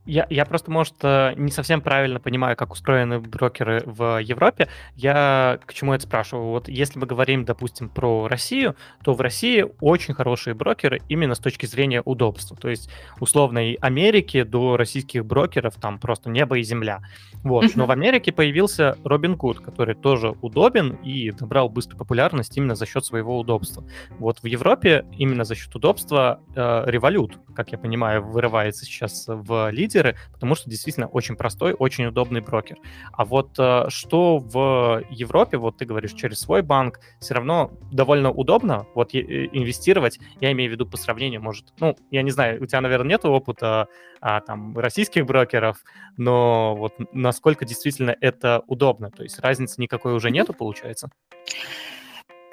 [0.06, 4.68] Я, я просто, может, э, не совсем правильно понимаю, как устроены брокеры в Европе.
[4.96, 6.48] Я к чему это спрашиваю?
[6.48, 11.40] Вот если мы говорим, допустим, про Россию, то в России очень хорошие брокеры именно с
[11.40, 12.58] точки зрения удобства.
[12.58, 17.02] То есть, условно, и Америки до российских брокеров там просто небо и земля.
[17.44, 17.76] Вот.
[17.76, 22.88] Но в Америке появился Робин Гуд, который тоже удобен и набрал быструю популярность именно за
[22.88, 23.84] счет своего удобства.
[24.18, 29.70] Вот в Европе именно за счет удобства э, Revolut, как я понимаю, вырывается сейчас в
[29.70, 32.78] лидер лидеры, потому что действительно очень простой, очень удобный брокер.
[33.12, 38.32] А вот э, что в Европе, вот ты говоришь, через свой банк, все равно довольно
[38.32, 42.66] удобно вот инвестировать, я имею в виду по сравнению, может, ну, я не знаю, у
[42.66, 43.88] тебя, наверное, нет опыта
[44.22, 45.78] а, там российских брокеров,
[46.18, 51.10] но вот насколько действительно это удобно, то есть разницы никакой уже нету, получается?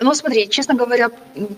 [0.00, 1.08] Ну, смотри, честно говоря,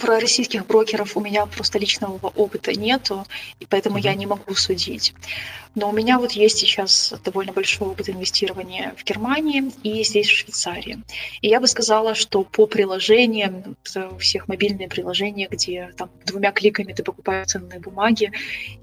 [0.00, 3.26] про российских брокеров у меня просто личного опыта нету,
[3.58, 4.04] и поэтому mm-hmm.
[4.04, 5.14] я не могу судить.
[5.74, 10.36] Но у меня вот есть сейчас довольно большой опыт инвестирования в Германии и здесь, в
[10.36, 10.98] Швейцарии.
[11.42, 13.76] И я бы сказала, что по приложениям,
[14.10, 18.32] у всех мобильные приложения, где там двумя кликами ты покупаешь ценные бумаги,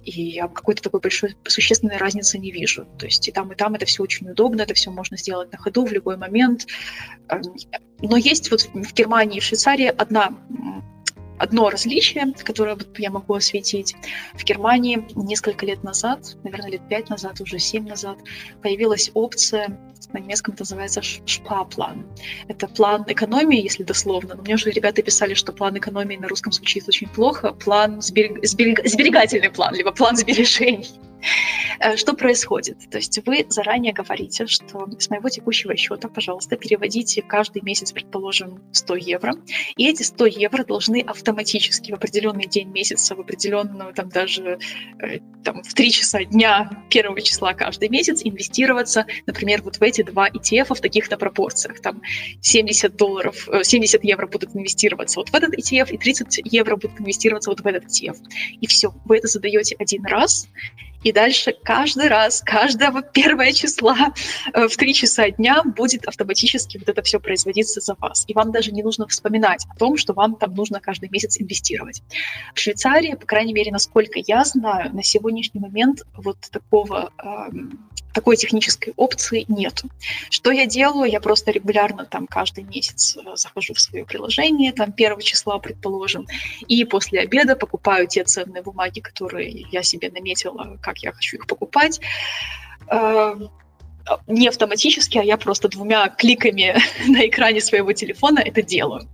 [0.04, 2.86] и я какой-то такой большой существенной разницы не вижу.
[2.98, 5.58] То есть и там, и там это все очень удобно, это все можно сделать на
[5.58, 6.68] ходу в любой момент.
[8.02, 10.34] Но есть вот в Германии и в Швейцарии одна
[11.38, 13.96] одно различие, которое я могу осветить.
[14.34, 18.18] В Германии несколько лет назад, наверное, лет пять назад, уже семь назад,
[18.62, 19.80] появилась опция,
[20.14, 22.06] на немецком это называется шпаплан.
[22.48, 24.36] Это план экономии, если дословно.
[24.36, 27.54] Но мне уже ребята писали, что план экономии на русском звучит очень плохо.
[27.54, 28.46] План сберег...
[28.46, 28.86] Сберег...
[28.86, 30.88] сберегательный план, либо план сбережений.
[31.80, 32.78] Э, что происходит?
[32.90, 38.62] То есть вы заранее говорите, что с моего текущего счета, пожалуйста, переводите каждый месяц, предположим,
[38.72, 39.36] 100 евро,
[39.76, 44.60] и эти 100 евро должны автоматически в определенный день месяца, в определенную, там даже
[45.00, 50.04] э, там, в 3 часа дня первого числа каждый месяц инвестироваться, например, вот в эти
[50.04, 51.80] два ETF в таких-то пропорциях.
[51.82, 52.02] Там
[52.42, 57.00] 70 долларов, 70 э, евро будут инвестироваться вот в этот ETF, и 30 евро будут
[57.00, 58.18] инвестироваться вот в этот ETF.
[58.62, 60.48] И все, вы это задаете один раз,
[61.08, 64.14] и дальше каждый раз, каждого первое числа
[64.54, 68.26] э, в 3 часа дня будет автоматически вот это все производиться за вас.
[68.28, 72.04] И вам даже не нужно вспоминать о том, что вам там нужно каждый месяц инвестировать.
[72.54, 78.36] В Швейцарии, по крайней мере, насколько я знаю, на сегодняшний момент вот такого эм, такой
[78.36, 79.84] технической опции нет.
[80.32, 81.08] Что я делаю?
[81.08, 86.26] Я просто регулярно там каждый месяц э, захожу в свое приложение, там первого числа, предположим,
[86.68, 91.48] и после обеда покупаю те ценные бумаги, которые я себе наметила, как я хочу их
[91.48, 92.00] покупать
[92.90, 93.36] э,
[94.28, 99.08] не автоматически, а я просто двумя кликами на экране своего телефона это делаю.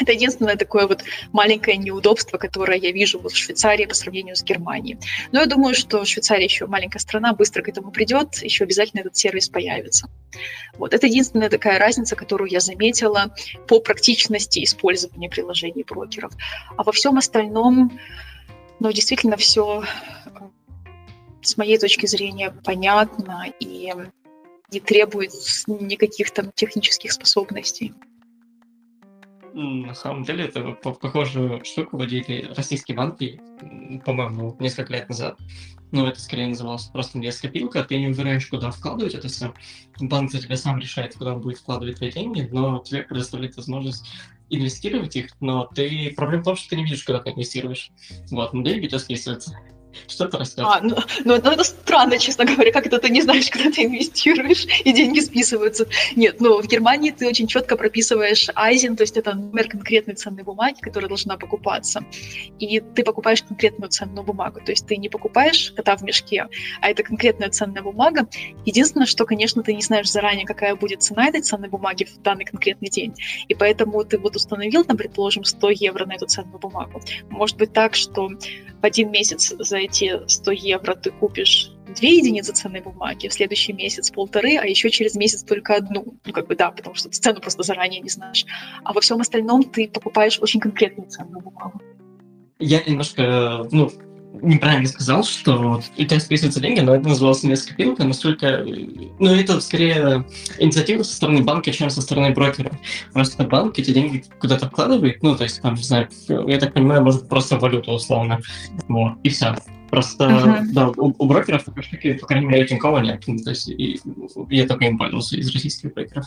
[0.00, 4.42] Это единственное такое вот маленькое неудобство, которое я вижу вот в Швейцарии по сравнению с
[4.42, 4.98] Германией.
[5.32, 9.16] Но я думаю, что Швейцария еще маленькая страна, быстро к этому придет, еще обязательно этот
[9.16, 10.08] сервис появится.
[10.78, 13.34] Вот это единственная такая разница, которую я заметила
[13.68, 16.32] по практичности использования приложений брокеров.
[16.76, 18.00] А во всем остальном,
[18.80, 19.84] ну, действительно все
[21.42, 23.92] с моей точки зрения понятно и
[24.70, 25.32] не требует
[25.66, 27.92] никаких там технических способностей.
[29.54, 33.38] На самом деле, это похожую штуку вводили российские банки,
[34.06, 35.38] по-моему, несколько лет назад.
[35.90, 37.84] Но это скорее называлось просто инвестская пилка.
[37.84, 39.52] Ты не выбираешь, куда вкладывать это все.
[40.00, 44.06] Банк за тебя сам решает, куда он будет вкладывать твои деньги, но тебе предоставляет возможность
[44.48, 46.14] инвестировать их, но ты...
[46.16, 47.90] Проблема в том, что ты не видишь, куда ты инвестируешь.
[48.30, 49.58] Вот, тебя списываются.
[50.08, 50.64] Что ты растет?
[50.66, 53.84] А, ну, ну, ну, это странно, честно говоря, как это ты не знаешь, куда ты
[53.84, 55.86] инвестируешь, и деньги списываются.
[56.16, 60.42] Нет, ну, в Германии ты очень четко прописываешь айзен, то есть это номер конкретной ценной
[60.42, 62.04] бумаги, которая должна покупаться.
[62.58, 64.60] И ты покупаешь конкретную ценную бумагу.
[64.64, 66.48] То есть ты не покупаешь кота в мешке,
[66.80, 68.28] а это конкретная ценная бумага.
[68.64, 72.44] Единственное, что, конечно, ты не знаешь заранее, какая будет цена этой ценной бумаги в данный
[72.44, 73.14] конкретный день.
[73.48, 77.00] И поэтому ты вот установил, там, предположим, 100 евро на эту ценную бумагу.
[77.30, 82.52] Может быть так, что в один месяц за эти 100 евро ты купишь две единицы
[82.52, 86.18] ценной бумаги, в следующий месяц полторы, а еще через месяц только одну.
[86.24, 88.44] Ну, как бы да, потому что цену просто заранее не знаешь.
[88.84, 91.80] А во всем остальном ты покупаешь очень конкретную ценную бумагу.
[92.58, 93.90] Я немножко, ну,
[94.40, 98.64] неправильно сказал, что у тебя списываются деньги, но это называлось несколько пилка, насколько...
[99.18, 100.24] Ну, это скорее
[100.58, 102.72] инициатива со стороны банка, чем со стороны брокера.
[103.12, 107.02] Просто банк эти деньги куда-то вкладывает, ну, то есть, там, не знаю, я так понимаю,
[107.02, 108.40] может, просто валюту условно.
[108.88, 109.56] Вот, и все.
[109.90, 110.62] Просто, uh-huh.
[110.72, 113.22] да, у, у брокеров такой штуки, по крайней мере, Тинькова нет.
[113.26, 114.00] Ну, то есть, и,
[114.48, 116.26] я только им пользовался из российских брокеров.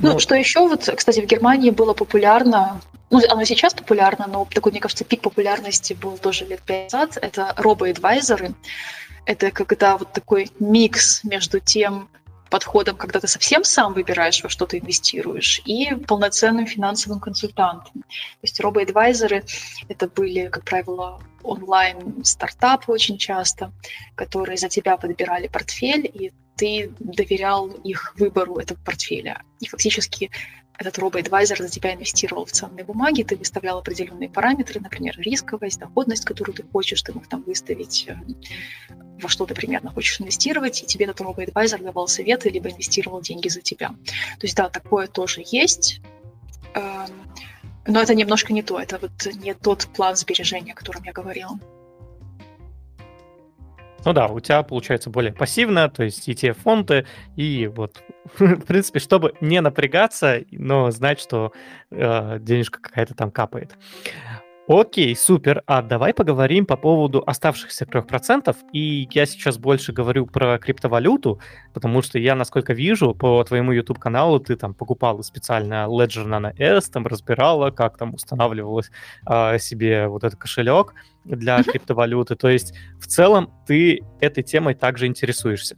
[0.00, 4.46] Ну, ну, что еще, вот, кстати, в Германии было популярно, ну, оно сейчас популярно, но
[4.52, 8.54] такой, мне кажется, пик популярности был тоже лет пять назад, это робо-эдвайзеры.
[9.26, 12.08] Это когда вот такой микс между тем,
[12.54, 18.02] подходом, когда ты совсем сам выбираешь, во что ты инвестируешь, и полноценным финансовым консультантом.
[18.02, 19.44] То есть робо-эдвайзеры—
[19.88, 23.72] это были, как правило, онлайн-стартапы очень часто,
[24.14, 29.42] которые за тебя подбирали портфель, и ты доверял их выбору этого портфеля.
[29.60, 30.30] И фактически
[30.76, 36.24] этот робо-адвайзер за тебя инвестировал в ценные бумаги, ты выставлял определенные параметры, например, рисковость, доходность,
[36.24, 38.16] которую ты хочешь, ты мог там выставить, э,
[39.20, 43.48] во что ты примерно хочешь инвестировать, и тебе этот робо-адвайзер давал советы, либо инвестировал деньги
[43.48, 43.88] за тебя.
[43.88, 46.00] То есть, да, такое тоже есть,
[46.74, 47.08] эм,
[47.86, 51.58] но это немножко не то, это вот не тот план сбережения, о котором я говорила.
[54.04, 58.02] Ну да, у тебя получается более пассивно, то есть и те фонты, и вот,
[58.38, 61.52] в принципе, чтобы не напрягаться, но знать, что
[61.90, 63.76] э, денежка какая-то там капает.
[64.66, 65.62] Окей, супер.
[65.66, 68.56] А давай поговорим по поводу оставшихся 3%.
[68.72, 71.38] И я сейчас больше говорю про криптовалюту,
[71.74, 76.88] потому что я, насколько вижу, по твоему YouTube-каналу ты там покупала специально Ledger Nano S,
[76.88, 78.90] там разбирала, как там устанавливалось
[79.28, 80.94] э, себе вот этот кошелек
[81.24, 81.64] для mm-hmm.
[81.70, 82.34] криптовалюты.
[82.34, 85.76] То есть в целом ты этой темой также интересуешься.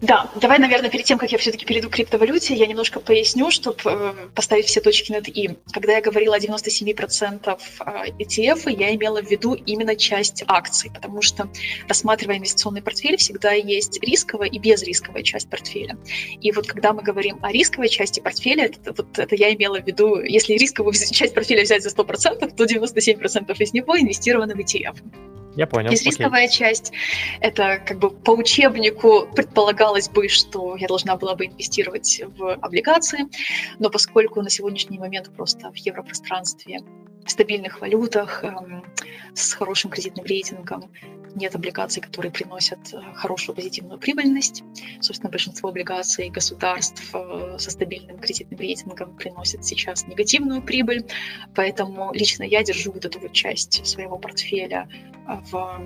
[0.00, 3.78] Да, давай, наверное, перед тем, как я все-таки перейду к криптовалюте, я немножко поясню, чтобы
[3.84, 5.56] э, поставить все точки над «и».
[5.72, 7.58] Когда я говорила о 97%
[8.20, 11.48] ETF, а, я имела в виду именно часть акций, потому что,
[11.88, 15.98] рассматривая инвестиционный портфель, всегда есть рисковая и безрисковая часть портфеля.
[16.40, 19.86] И вот когда мы говорим о рисковой части портфеля, это, вот это я имела в
[19.86, 24.96] виду, если рисковую часть портфеля взять за 100%, то 97% из него инвестированы в ETF.
[25.58, 25.90] Я понял.
[25.90, 26.56] Безрисковая окей.
[26.56, 26.92] часть—
[27.40, 33.26] это как бы по учебнику предполагалось бы, что я должна была бы инвестировать в облигации,
[33.80, 36.82] но поскольку на сегодняшний момент просто в европространстве
[37.24, 38.84] в стабильных валютах, эм,
[39.34, 40.92] с хорошим кредитным рейтингом,
[41.38, 44.62] нет облигаций, которые приносят э, хорошую позитивную прибыльность.
[45.00, 51.06] Собственно, большинство облигаций государств э, со стабильным кредитным рейтингом приносят сейчас негативную прибыль,
[51.54, 54.88] поэтому лично я держу вот эту вот часть своего портфеля
[55.50, 55.80] в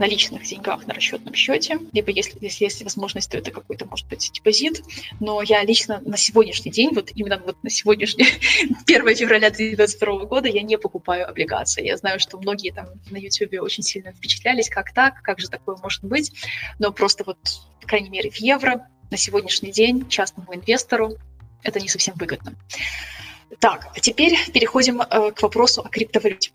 [0.00, 4.30] наличных деньгах на расчетном счете, либо если, если есть возможность, то это какой-то, может быть,
[4.32, 4.82] депозит.
[5.20, 8.24] Но я лично на сегодняшний день, вот именно вот на сегодняшний
[8.86, 11.86] 1 февраля 2022 года я не покупаю облигации.
[11.86, 15.76] Я знаю, что многие там на YouTube очень сильно впечатлялись, как так, как же такое
[15.76, 16.32] может быть,
[16.78, 17.38] но просто вот,
[17.80, 21.16] по крайней мере, в евро на сегодняшний день частному инвестору
[21.62, 22.54] это не совсем выгодно.
[23.58, 26.52] Так, а теперь переходим э, к вопросу о криптовалюте.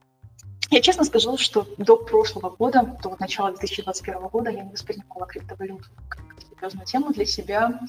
[0.71, 5.85] Я честно скажу, что до прошлого года, до начала 2021 года я не воспринимала криптовалюту
[6.09, 7.79] как серьезную тему для себя,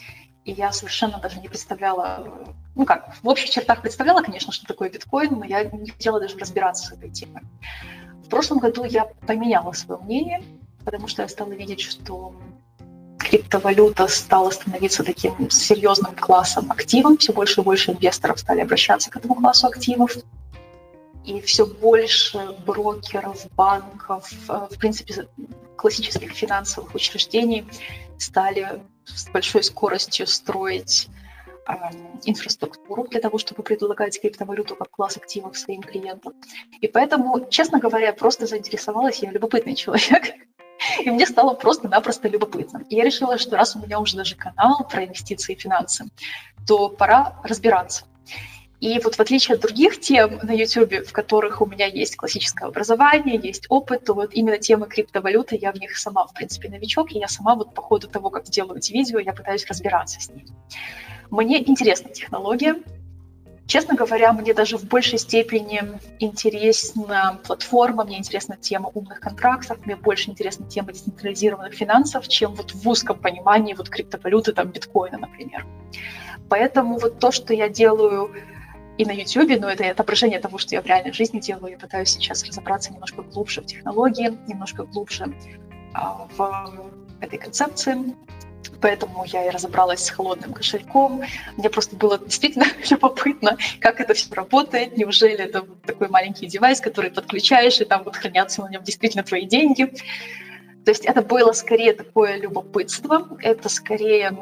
[0.44, 4.90] и я совершенно даже не представляла, ну как, в общих чертах представляла, конечно, что такое
[4.90, 7.42] биткоин, но я не хотела даже разбираться с этой темой.
[8.24, 10.42] В прошлом году я поменяла свое мнение,
[10.84, 12.34] потому что я стала видеть, что
[13.18, 19.16] криптовалюта стала становиться таким серьезным классом активом, все больше и больше инвесторов стали обращаться к
[19.16, 20.16] этому классу активов
[21.26, 25.26] и все больше брокеров, банков, э, в принципе,
[25.76, 27.66] классических финансовых учреждений
[28.16, 31.08] стали с большой скоростью строить
[31.68, 31.72] э,
[32.24, 36.32] инфраструктуру для того, чтобы предлагать криптовалюту как класс активов своим клиентам.
[36.80, 40.32] И поэтому, честно говоря, просто заинтересовалась, я любопытный человек,
[41.04, 42.84] и мне стало просто-напросто любопытно.
[42.88, 46.06] И я решила, что раз у меня уже даже канал про инвестиции и финансы,
[46.68, 48.04] то пора разбираться.
[48.80, 52.68] И вот в отличие от других тем на YouTube, в которых у меня есть классическое
[52.68, 57.12] образование, есть опыт, то вот именно темы криптовалюты, я в них сама, в принципе, новичок,
[57.12, 60.28] и я сама вот по ходу того, как делаю эти видео, я пытаюсь разбираться с
[60.28, 60.48] ними.
[61.30, 62.76] Мне интересна технология.
[63.66, 65.82] Честно говоря, мне даже в большей степени
[66.20, 72.72] интересна платформа, мне интересна тема умных контрактов, мне больше интересна тема децентрализированных финансов, чем вот
[72.72, 75.66] в узком понимании вот криптовалюты, там, биткоина, например.
[76.48, 78.30] Поэтому вот то, что я делаю
[78.98, 81.72] и на YouTube, но это отображение того, что я в реальной жизни делаю.
[81.72, 85.26] Я пытаюсь сейчас разобраться немножко глубже в технологии, немножко глубже
[85.92, 86.90] а, в
[87.20, 88.14] этой концепции.
[88.80, 91.22] Поэтому я и разобралась с холодным кошельком.
[91.56, 94.96] Мне просто было действительно любопытно, как это все работает.
[94.96, 99.22] Неужели это вот такой маленький девайс, который подключаешь, и там вот хранятся на нем действительно
[99.22, 99.86] твои деньги.
[100.84, 104.36] То есть это было скорее такое любопытство, это скорее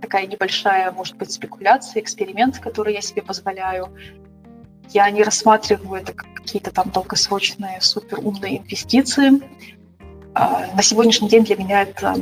[0.00, 3.94] такая небольшая, может быть, спекуляция, эксперимент, который я себе позволяю.
[4.90, 9.42] Я не рассматриваю это как какие-то там долгосрочные суперумные инвестиции.
[10.34, 12.14] А, на сегодняшний день для меня это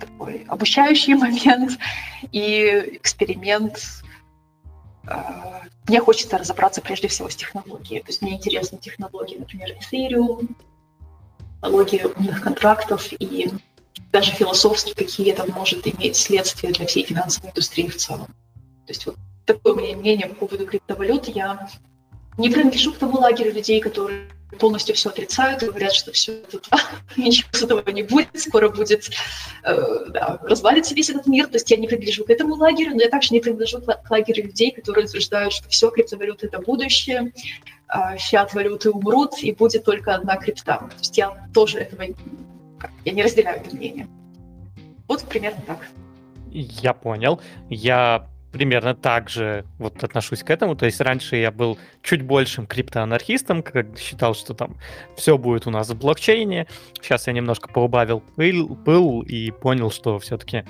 [0.00, 1.78] такой обучающий момент
[2.32, 3.78] и эксперимент.
[5.06, 8.00] А, мне хочется разобраться прежде всего с технологией.
[8.00, 10.48] То есть мне интересны технологии, например, Ethereum,
[11.60, 13.50] технологии умных контрактов и
[14.14, 18.26] даже философски, какие это может иметь следствия для всей финансовой индустрии в целом.
[18.86, 21.26] То есть вот такое мое мнение по поводу криптовалют.
[21.26, 21.68] Я
[22.38, 24.28] не принадлежу к тому лагерю людей, которые
[24.60, 26.68] полностью все отрицают и говорят, что все тут
[27.16, 29.10] ничего с этого не будет, скоро будет
[29.64, 31.48] э, да, развалится весь этот мир.
[31.48, 34.44] То есть я не принадлежу к этому лагерю, но я также не принадлежу к лагерю
[34.44, 37.32] людей, которые утверждают, что все, криптовалюты— это будущее,
[37.88, 40.76] э, фиат-валюты умрут, и будет только одна крипта.
[40.88, 42.04] То есть я тоже этого
[43.04, 44.06] я не разделяю это мнение.
[45.08, 45.80] Вот примерно так.
[46.50, 47.40] Я понял.
[47.68, 50.76] Я примерно так же вот отношусь к этому.
[50.76, 54.76] То есть раньше я был чуть большим криптоанархистом, как считал, что там
[55.16, 56.68] все будет у нас в блокчейне.
[57.02, 60.64] Сейчас я немножко поубавил пыл, пыл и понял, что все-таки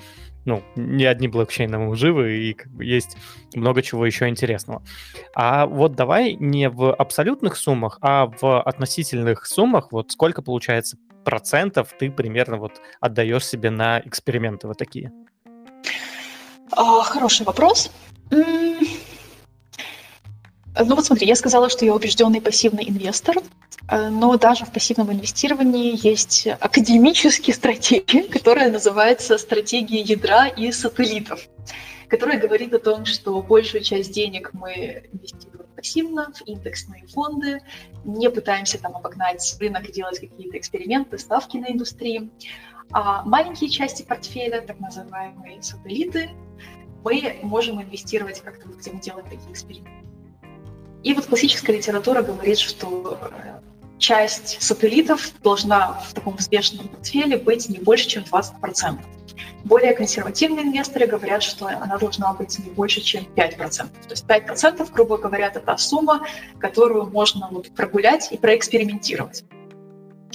[0.45, 3.17] ну, не одни блокчейны мы живы, и как бы есть
[3.53, 4.83] много чего еще интересного.
[5.35, 11.93] А вот давай не в абсолютных суммах, а в относительных суммах, вот сколько получается процентов
[11.99, 15.11] ты примерно вот отдаешь себе на эксперименты вот такие?
[16.71, 17.91] А, хороший вопрос.
[20.77, 23.37] Ну вот смотри, я сказала, что я убежденный пассивный инвестор.
[23.89, 31.47] Э, но даже в пассивном инвестировании есть академические стратегии, которая называется стратегия ядра и сателлитов,
[32.07, 35.54] которая говорит о том, что большую часть денег мы инвестируем
[35.85, 37.61] пассивно в индексные фонды,
[38.03, 42.31] не пытаемся там обогнать рынок и делать какие-то эксперименты, ставки на индустрии.
[42.91, 46.31] А маленькие части портфеля, так называемые сателлиты,
[47.03, 50.07] мы можем инвестировать как-то, где мы делаем такие эксперименты.
[51.03, 53.59] И вот классическая литература говорит, что э,
[53.99, 58.99] часть сателлитов должна в таком взвешенном портфеле быть не больше, чем 20%.
[59.63, 63.57] Более консервативные инвесторы говорят, что она должна быть не больше, чем 5%.
[63.57, 66.25] То есть 5%, грубо говоря, это та сумма,
[66.59, 69.43] которую можно вот прогулять и проэкспериментировать.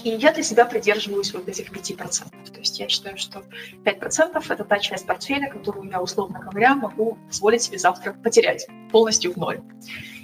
[0.02, 2.52] И я для себя придерживаюсь вот этих 5%.
[2.52, 3.42] То есть я считаю, что
[3.84, 9.32] 5% это та часть портфеля, которую я, условно говоря, могу позволить себе завтра потерять полностью
[9.32, 9.60] в ноль.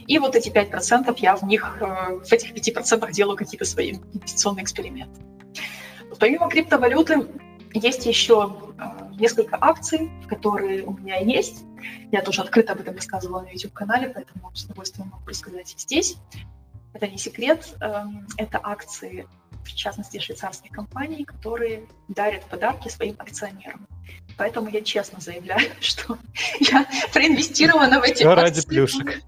[0.06, 4.62] И вот эти 5% я в них, э, в этих 5% делаю какие-то свои инвестиционные
[4.62, 5.20] эксперименты.
[6.18, 7.26] Помимо криптовалюты
[7.78, 11.64] есть еще э, несколько акций, которые у меня есть.
[12.10, 16.16] Я тоже открыто об этом рассказывала на YouTube-канале, поэтому с удовольствием могу рассказать и здесь.
[16.96, 19.28] Это не секрет, эм, это акции,
[19.62, 23.86] в частности, швейцарских компаний, которые дарят подарки своим акционерам.
[24.38, 26.16] Поэтому я честно заявляю, что
[26.58, 29.20] я проинвестирована в эти Все ради плюшек.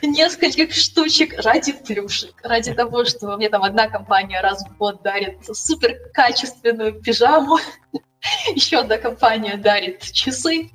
[0.00, 2.34] Нескольких штучек ради плюшек.
[2.42, 7.58] Ради того, что мне там одна компания раз в год дарит супер качественную пижаму,
[8.54, 10.70] еще одна компания дарит часы.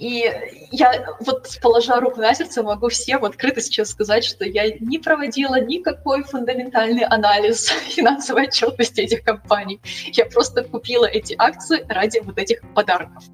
[0.00, 0.24] И
[0.70, 5.60] я вот, положа руку на сердце, могу всем открыто сейчас сказать, что я не проводила
[5.60, 9.78] никакой фундаментальный анализ финансовой отчетности этих компаний.
[10.12, 13.24] Я просто купила эти акции ради вот этих подарков.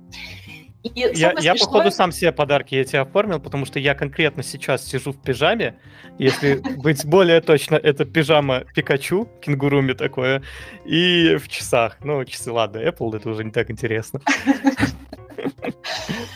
[0.82, 5.12] И я, я походу, сам себе подарки эти оформил, потому что я конкретно сейчас сижу
[5.12, 5.78] в пижаме.
[6.18, 10.42] Если быть более точно, это пижама Пикачу, кенгуруми такое,
[10.84, 11.98] и в часах.
[12.02, 14.20] Ну, часы, ладно, Apple, это уже не так интересно.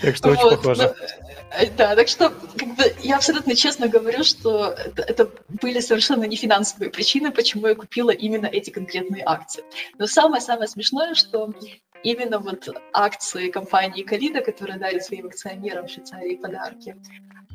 [0.03, 0.95] Так что очень похоже.
[1.53, 6.25] Э, да, так что как бы, я абсолютно честно говорю, что это, это были совершенно
[6.25, 9.65] не финансовые причины, почему я купила именно эти конкретные акции.
[9.99, 11.53] Но самое-самое смешное, что
[12.03, 16.97] именно вот акции компании Калида, которые дарят своим акционерам в Швейцарии подарки,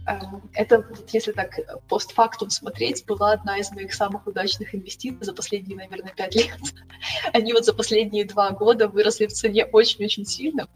[0.08, 5.78] Эм, это, если так постфактум смотреть, была одна из моих самых удачных инвестиций за последние,
[5.78, 6.60] наверное, пять лет.
[7.34, 10.68] Они вот за последние два года выросли в цене очень-очень сильно.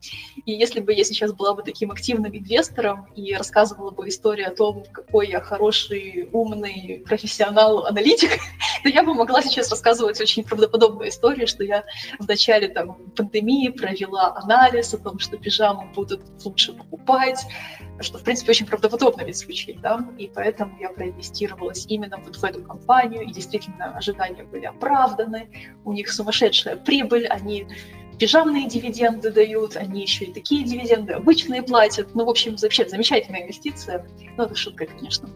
[0.45, 4.55] И если бы я сейчас была бы таким активным инвестором и рассказывала бы историю о
[4.55, 8.31] том, какой я хороший, умный профессионал, аналитик,
[8.83, 11.83] то я бы могла сейчас рассказывать очень правдоподобную историю, что я
[12.17, 17.45] в начале там, пандемии провела анализ о том, что пижаму будут лучше покупать,
[18.01, 22.43] что, в принципе, очень правдоподобно ведь звучит, да, и поэтому я проинвестировалась именно вот в
[22.43, 25.49] эту компанию, и действительно ожидания были оправданы,
[25.85, 27.67] у них сумасшедшая прибыль, они
[28.17, 33.43] пижамные дивиденды дают, они еще и такие дивиденды обычные платят, ну, в общем, вообще замечательная
[33.43, 34.05] инвестиция,
[34.37, 35.29] ну, это шутка, конечно,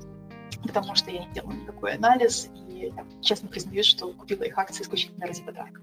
[0.61, 4.83] потому что я не делала никакой анализ, и я честно признаюсь, что купила их акции
[4.83, 5.81] исключительно ради подарка.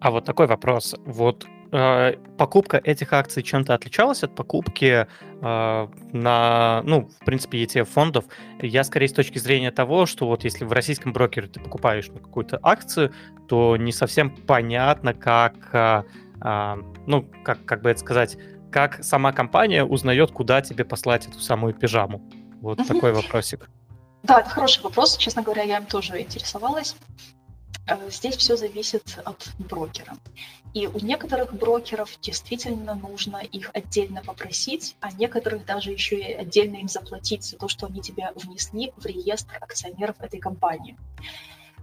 [0.00, 0.96] А вот такой вопрос.
[1.04, 8.26] Вот э, покупка этих акций чем-то отличалась от покупки э, на, ну, в принципе, ETF-фондов?
[8.60, 12.20] Я скорее с точки зрения того, что вот если в российском брокере ты покупаешь ну,
[12.20, 13.12] какую-то акцию,
[13.48, 16.02] то не совсем понятно, как, э,
[16.44, 18.36] э, ну, как, как бы это сказать,
[18.70, 22.22] как сама компания узнает, куда тебе послать эту самую пижаму.
[22.60, 23.68] Вот такой вопросик.
[24.22, 25.16] Да, это хороший вопрос.
[25.16, 26.96] Честно говоря, я им тоже интересовалась.
[27.86, 30.16] Э, здесь все зависит от брокера.
[30.74, 36.76] И у некоторых брокеров действительно нужно их отдельно попросить, а некоторых даже еще и отдельно
[36.76, 40.96] им заплатить за то, что они тебя внесли в реестр акционеров этой компании.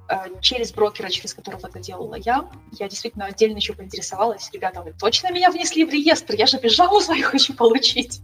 [0.09, 4.93] Э, через брокера, через которого это делала я, я действительно отдельно еще поинтересовалась, ребята, вы
[4.93, 6.33] точно меня внесли в реестр?
[6.35, 8.21] Я же пижаму свою хочу получить.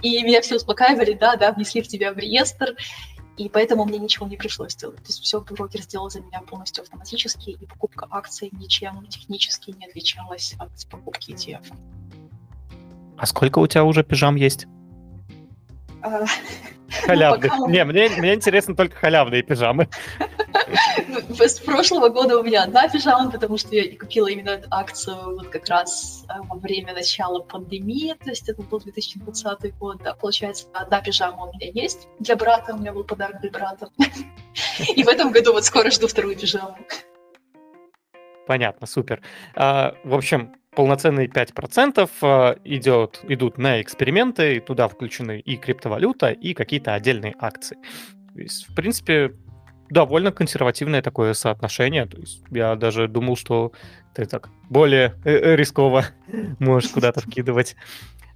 [0.00, 2.74] И меня все успокаивали, да, да, внесли в тебя в реестр,
[3.40, 4.98] и поэтому мне ничего не пришлось делать.
[4.98, 9.86] То есть все брокер сделал за меня полностью автоматически, и покупка акций ничем технически не
[9.86, 11.64] отличалась от покупки ETF.
[13.16, 14.66] А сколько у тебя уже пижам есть?
[17.06, 17.52] Халявных.
[17.56, 19.88] Ну, не, мне, мне интересно только халявные пижамы.
[21.38, 25.48] С прошлого года у меня одна пижама, потому что я купила именно эту акцию вот
[25.48, 30.66] как раз э, во время начала пандемии, то есть это был 2020 год, да, получается,
[30.72, 33.88] одна пижама у меня есть для брата, у меня был подарок для брата.
[34.96, 36.76] И в этом году вот скоро жду вторую пижаму.
[38.46, 39.22] Понятно, супер.
[39.54, 46.30] А, в общем, полноценные 5% а, идет, идут на эксперименты, и туда включены и криптовалюта,
[46.30, 47.76] и какие-то отдельные акции.
[48.34, 49.32] То есть, в принципе,
[49.90, 52.06] довольно консервативное такое соотношение.
[52.06, 53.72] То есть я даже думал, что
[54.14, 56.06] ты так более э, э, рисково
[56.58, 57.76] можешь куда-то вкидывать.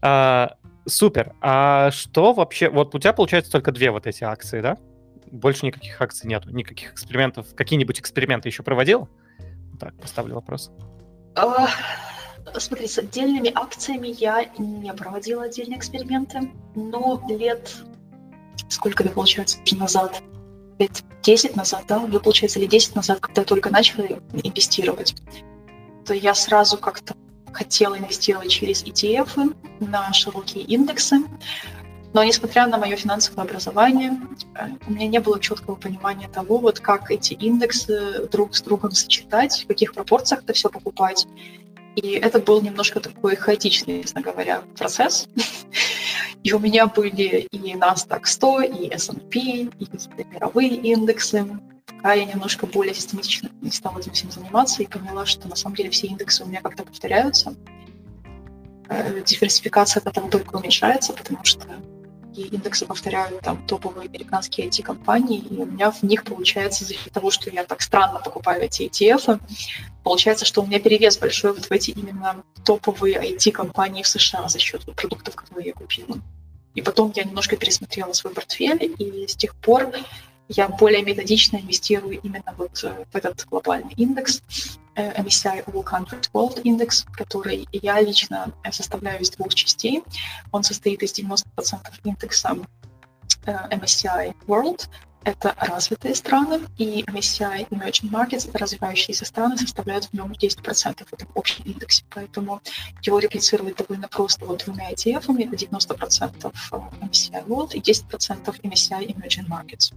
[0.02, 0.56] А,
[0.86, 1.34] супер.
[1.40, 2.68] А что вообще...
[2.68, 4.76] Вот у тебя, получается, только две вот эти акции, да?
[5.30, 7.54] Больше никаких акций нету, никаких экспериментов.
[7.54, 9.08] Какие-нибудь эксперименты еще проводил?
[9.80, 10.70] Так, поставлю вопрос.
[12.58, 17.74] Смотри, с отдельными акциями я не проводила отдельные эксперименты, но лет
[18.68, 20.22] сколько это получается назад,
[20.78, 25.14] лет 10 назад, да, уже получается, или 10 назад, когда только начала инвестировать,
[26.04, 27.14] то я сразу как-то
[27.52, 31.16] хотела инвестировать через ETF на широкие индексы,
[32.12, 34.12] но несмотря на мое финансовое образование,
[34.54, 38.92] э, у меня не было четкого понимания того, вот как эти индексы друг с другом
[38.92, 41.26] сочетать, в каких пропорциях это все покупать.
[41.96, 45.28] И это был немножко такой хаотичный, честно говоря, процесс.
[46.42, 51.46] И у меня были и NASDAQ 100, и S&P, и какие-то мировые индексы.
[51.86, 55.76] Пока я немножко более систематично не стала этим всем заниматься и поняла, что на самом
[55.76, 57.54] деле все индексы у меня как-то повторяются.
[58.88, 61.66] Э, диверсификация потом только уменьшается, потому что
[62.36, 67.12] и индексы повторяют там топовые американские IT-компании, и у меня в них получается за счет
[67.12, 69.40] того, что я так странно покупаю эти ETF,
[70.02, 74.58] получается, что у меня перевес большой вот в эти именно топовые IT-компании в США за
[74.58, 76.18] счет продуктов, которые я купила.
[76.74, 79.92] И потом я немножко пересмотрела свой портфель, и с тех пор
[80.48, 84.42] я более методично инвестирую именно вот э, в этот глобальный индекс,
[84.94, 90.02] э, MSCI All Countries World Index, который я лично составляю из двух частей.
[90.52, 91.44] Он состоит из 90%
[92.04, 92.56] индекса
[93.46, 94.88] э, MSCI World,
[95.24, 101.28] это развитые страны, и MSCI Emerging Markets, развивающиеся страны, составляют в нем 10% в этом
[101.34, 102.04] общем индексе.
[102.10, 102.60] Поэтому
[103.02, 106.52] его реплицировать довольно просто вот двумя ETF, это 90%
[107.00, 109.92] MSCI World и 10% MSCI Emerging Markets.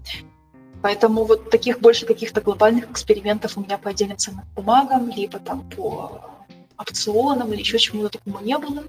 [0.81, 5.67] Поэтому вот таких больше каких-то глобальных экспериментов у меня по отдельным ценным бумагам, либо там
[5.69, 6.36] по
[6.77, 8.83] опционам или еще чему-то такому не было.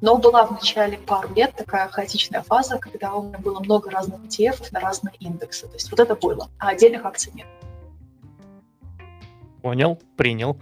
[0.00, 4.20] Но была в начале пару лет такая хаотичная фаза, когда у меня было много разных
[4.22, 5.66] ETF на разные индексы.
[5.68, 7.46] То есть вот это было, а отдельных акций нет.
[9.62, 10.56] Понял, принял.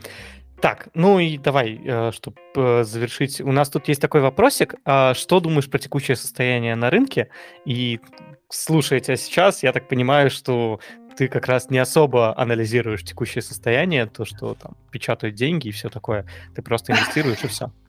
[0.61, 4.77] Так, ну и давай, э, чтобы э, завершить, у нас тут есть такой вопросик.
[4.87, 7.29] А что думаешь про текущее состояние на рынке?
[7.67, 8.01] И
[8.49, 10.81] слушая тебя сейчас, я так понимаю, что
[11.17, 15.89] ты как раз не особо анализируешь текущее состояние, то, что там печатают деньги и все
[15.89, 16.27] такое.
[16.55, 17.71] Ты просто инвестируешь и все.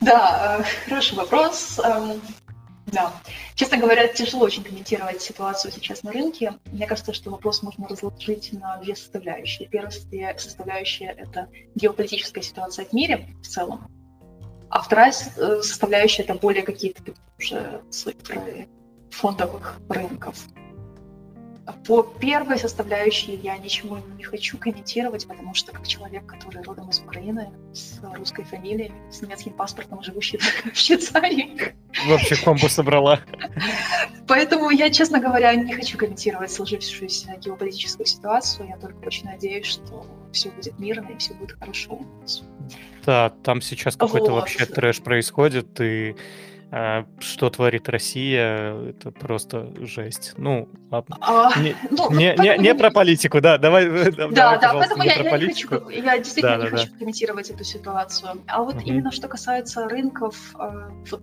[0.00, 1.80] Да, э, хороший вопрос.
[1.82, 2.20] Эм,
[2.86, 3.12] да.
[3.54, 6.54] Честно говоря, тяжело очень комментировать ситуацию сейчас на рынке.
[6.66, 9.68] Мне кажется, что вопрос можно разложить на две составляющие.
[9.68, 9.90] Первая
[10.38, 13.88] составляющая— это геополитическая ситуация в мире в целом.
[14.70, 17.02] А вторая э, составляющая— это более какие-то
[17.38, 18.68] уже цифры
[19.10, 20.36] фондовых рынков.
[21.88, 27.00] По первой составляющей я ничего не хочу комментировать, потому что как человек, который родом из
[27.00, 31.74] Украины, с русской фамилией, с немецким паспортом, живущий в Швейцарии.
[32.06, 33.20] Вообще комбу собрала.
[34.26, 38.68] Поэтому я, честно говоря, не хочу комментировать сложившуюся геополитическую ситуацию.
[38.68, 42.42] Я только очень надеюсь, что все будет мирно и все будет хорошо у нас.
[43.06, 44.40] Да, там сейчас какой-то вот.
[44.40, 46.16] вообще трэш происходит, и
[46.70, 50.34] что творит Россия, это просто жесть.
[50.36, 51.16] Ну, ладно.
[51.20, 53.88] А, не, ну, не, не, не про политику, да, давай.
[53.88, 56.98] Да, давай, да, поэтому я, я, не хочу, я действительно да, не да, хочу да.
[56.98, 58.42] комментировать эту ситуацию.
[58.46, 58.82] А вот угу.
[58.84, 61.22] именно что касается рынков, а, вот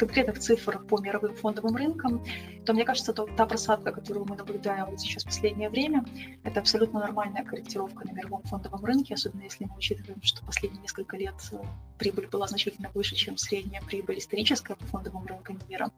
[0.00, 2.24] конкретных цифр по мировым фондовым рынкам,
[2.64, 6.04] то мне кажется, то, та просадка, которую мы наблюдаем вот сейчас в последнее время,
[6.42, 11.18] это абсолютно нормальная корректировка на мировом фондовом рынке, особенно если мы учитываем, что последние несколько
[11.18, 11.58] лет э,
[11.98, 15.90] прибыль была значительно выше, чем средняя прибыль историческая по фондовым рынкам мира.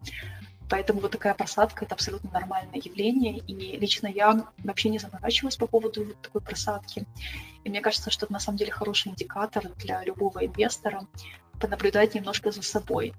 [0.69, 3.39] Поэтому вот такая просадка– это абсолютно нормальное явление.
[3.39, 7.07] И лично я вообще не заморачивалась по поводу вот такой просадки.
[7.63, 11.07] И мне кажется, что это на самом деле хороший индикатор для любого инвестора
[11.61, 13.13] понаблюдать немножко за собой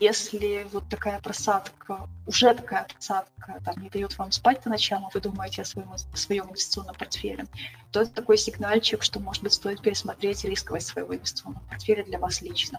[0.00, 5.10] если вот такая просадка, уже такая просадка там, не дает вам спать по ночам, а
[5.12, 7.46] вы думаете о своем, своем инвестиционном портфеле,
[7.90, 12.42] то это такой сигнальчик, что, может быть, стоит пересмотреть рисковость своего инвестиционного портфеля для вас
[12.42, 12.78] лично.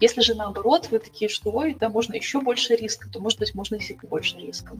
[0.00, 3.54] Если же наоборот, вы такие, что ой, да, можно еще больше риска, то, может быть,
[3.54, 4.76] можно действительно больше риска.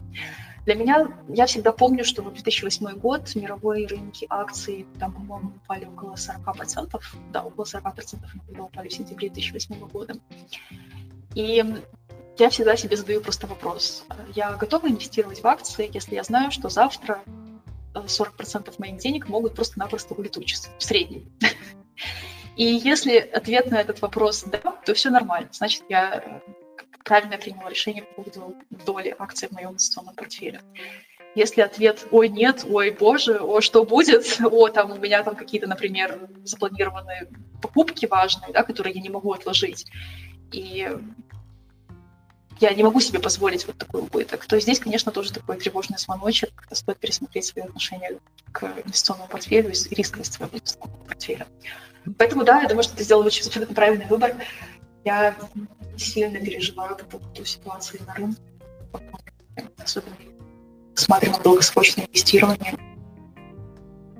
[0.66, 5.86] Для меня, я всегда помню, что в 2008 год мировые рынки акций, там, по-моему, упали
[5.86, 7.00] около 40%,
[7.32, 8.18] да, около 40%
[8.58, 10.14] упали в сентябре 2008 года.
[11.34, 11.64] И
[12.38, 14.04] я всегда себе задаю просто вопрос.
[14.34, 17.22] Я готова инвестировать в акции, если я знаю, что завтра
[17.94, 21.30] 40% э, моих денег могут просто-напросто улетучиться в среднем.
[22.56, 25.48] И если ответ на этот вопрос «да», то все нормально.
[25.52, 26.42] Значит, я
[27.04, 30.60] правильно приняла решение по поводу доли акций в моем инвестиционном портфеле.
[31.34, 35.68] Если ответ «Ой, нет», «Ой, боже», «О, что будет?», «О, там у меня там какие-то,
[35.68, 37.28] например, запланированные
[37.62, 39.86] покупки важные, да, которые я не могу отложить»,
[40.53, 40.88] и
[42.61, 46.51] я не могу себе позволить вот такой убыток, то здесь, конечно, тоже такой тревожный звоночек,
[46.55, 48.18] когда стоит пересмотреть свои отношения
[48.53, 51.46] к инвестиционному портфелю и рисковость своего инвестиционного портфеля.
[52.18, 54.34] Поэтому, да, я думаю, что ты сделал очень абсолютно правильный выбор.
[55.05, 55.34] Я
[55.96, 58.42] сильно переживаю по поводу ситуации на рынке,
[59.78, 60.16] особенно
[60.94, 62.89] смотрим на долгосрочное инвестирование.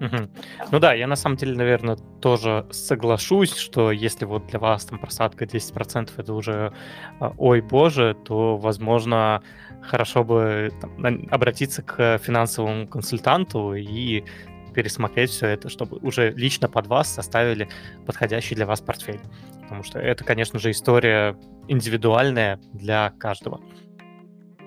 [0.01, 0.31] Угу.
[0.73, 4.99] Ну да, я на самом деле, наверное, тоже соглашусь, что если вот для вас там
[4.99, 6.73] просадка 10% это уже
[7.21, 9.43] а, ой боже, то, возможно,
[9.83, 14.25] хорошо бы там, обратиться к финансовому консультанту и
[14.73, 17.69] пересмотреть все это, чтобы уже лично под вас составили
[18.07, 19.21] подходящий для вас портфель.
[19.63, 21.37] Потому что это, конечно же, история
[21.69, 23.61] индивидуальная для каждого.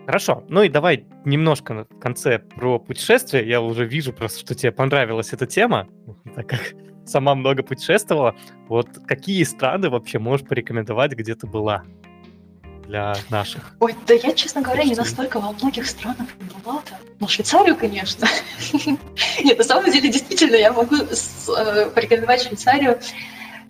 [0.05, 3.47] Хорошо, ну и давай немножко в конце про путешествие.
[3.47, 5.87] Я уже вижу просто, что тебе понравилась эта тема,
[6.35, 6.73] так как
[7.05, 8.35] сама много путешествовала.
[8.67, 11.83] Вот какие страны вообще можешь порекомендовать, где ты была
[12.85, 13.75] для наших?
[13.79, 16.97] Ой, да я, честно говоря, не настолько во многих странах не была-то.
[17.19, 18.27] Ну, Швейцарию, конечно.
[19.43, 22.99] Нет, на самом деле, действительно, я могу э, порекомендовать Швейцарию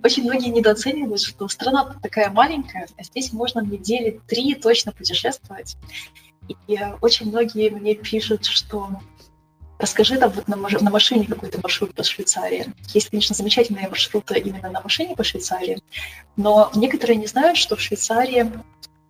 [0.04, 5.78] очень многие недооценивают, что страна такая маленькая, а здесь можно недели три точно путешествовать.
[6.68, 8.90] И очень многие мне пишут, что
[9.80, 12.68] расскажи там вот на, на машине какой-то маршрут по Швейцарии.
[12.94, 15.82] Есть, конечно, замечательные маршруты именно на машине по Швейцарии,
[16.36, 18.52] но некоторые не знают, что в Швейцарии,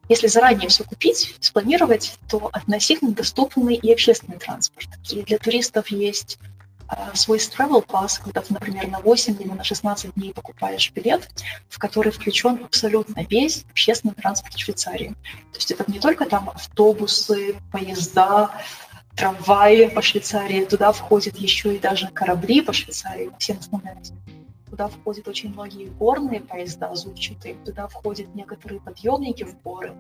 [0.10, 4.90] если заранее все купить, спланировать, то относительно доступный и общественный транспорт.
[5.12, 6.38] И для туристов есть
[7.14, 11.30] свой travel pass, когда ты, например, на 8 или на 16 дней покупаешь билет,
[11.70, 15.16] в который включен абсолютно весь общественный транспорт Швейцарии.
[15.52, 18.52] То есть это не только там автобусы, поезда,
[19.16, 23.98] трамваи по Швейцарии, туда входят еще и даже корабли по Швейцарии, всем основным.
[24.70, 29.94] Туда входят очень многие горные поезда зубчатые, туда входят некоторые подъемники в горы.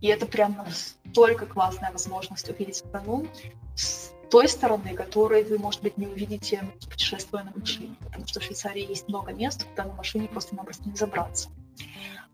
[0.00, 3.26] И это прям настолько классная возможность увидеть страну
[3.74, 7.96] с той стороны, которой вы, может быть, не увидите, путешествуя на машине.
[8.04, 11.48] Потому что в Швейцарии есть много мест, куда на машине просто-напросто не забраться.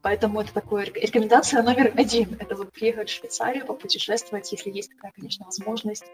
[0.03, 2.37] Поэтому это такая рекомендация номер один.
[2.41, 6.05] Это вот приехать в Швейцарию, попутешествовать, если есть такая, конечно, возможность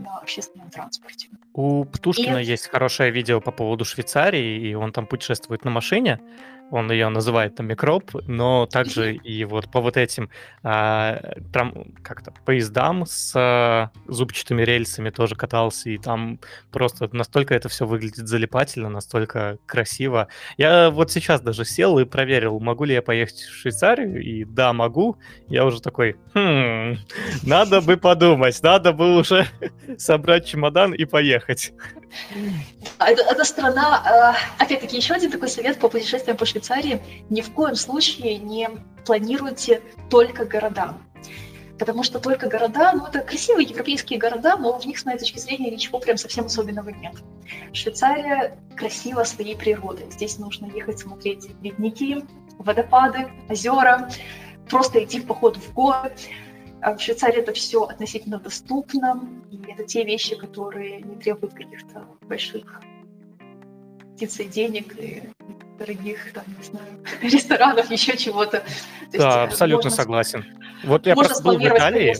[0.00, 1.28] на общественном транспорте.
[1.54, 2.44] У Птушкина и...
[2.44, 6.20] есть хорошее видео по поводу Швейцарии, и он там путешествует на машине
[6.70, 10.30] он ее называет там микроб, но также и вот по вот этим
[10.62, 11.20] а,
[11.52, 16.40] там как-то поездам с а, зубчатыми рельсами тоже катался, и там
[16.72, 20.28] просто настолько это все выглядит залипательно, настолько красиво.
[20.56, 24.72] Я вот сейчас даже сел и проверил, могу ли я поехать в Швейцарию, и да,
[24.72, 25.18] могу.
[25.48, 26.96] Я уже такой, хм,
[27.42, 29.46] надо бы подумать, надо бы уже
[29.98, 31.72] собрать чемодан и поехать.
[32.98, 37.02] Это, эта страна, э, опять-таки, еще один такой совет по путешествиям по Швейцарии.
[37.30, 38.68] Ни в коем случае не
[39.04, 40.94] планируйте только города.
[41.78, 45.38] Потому что только города, ну это красивые европейские города, но в них, с моей точки
[45.38, 47.14] зрения, ничего прям совсем особенного нет.
[47.72, 50.10] Швейцария красива своей природой.
[50.10, 52.24] Здесь нужно ехать смотреть ледники,
[52.58, 54.08] водопады, озера,
[54.70, 56.12] просто идти в поход в горы.
[56.82, 62.06] А в Швейцарии это все относительно доступно, и это те вещи, которые не требуют каких-то
[62.22, 62.80] больших
[64.14, 65.22] птицей денег и
[65.78, 66.86] дорогих, там, не знаю,
[67.22, 68.58] ресторанов, еще чего-то.
[68.60, 68.64] Да,
[69.12, 70.44] есть, э, абсолютно можно, согласен.
[70.84, 72.14] Вот я просто был в Италии.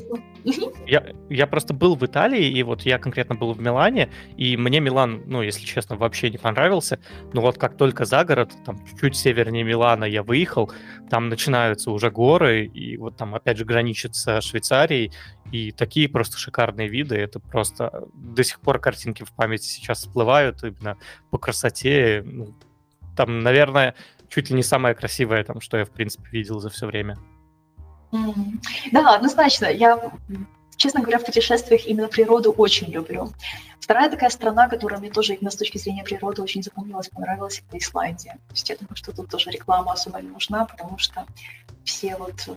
[0.87, 4.81] Я, я просто был в Италии, и вот я конкретно был в Милане, и мне
[4.81, 7.01] Милан, ну, если честно, вообще не понравился.
[7.33, 10.71] Но вот как только за город, там чуть севернее Милана я выехал,
[11.11, 15.13] там начинаются уже горы, и вот там опять же граничит с Швейцарией,
[15.51, 20.63] и такие просто шикарные виды, это просто до сих пор картинки в памяти сейчас всплывают
[20.63, 20.97] именно
[21.31, 22.23] по красоте.
[22.25, 22.55] Ну,
[23.17, 23.95] там, наверное,
[24.29, 27.19] чуть ли не самое красивое, там, что я, в принципе, видел за все время.
[28.93, 29.67] Да, однозначно.
[29.67, 30.13] Я,
[30.77, 33.33] честно говоря, в путешествиях именно природу очень люблю.
[33.81, 37.79] Вторая такая страна, которая мне тоже именно с точки зрения природы очень запомнилась, понравилась, это
[37.79, 38.33] Исландия.
[38.49, 41.25] То есть я думаю, что тут тоже реклама особо не нужна, потому что
[41.85, 42.55] все вот э,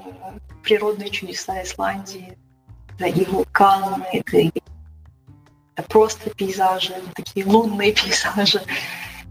[0.63, 2.37] природные чудеса Исландии,
[2.97, 4.51] да и вулканы, да и
[5.87, 8.61] просто пейзажи, такие лунные пейзажи.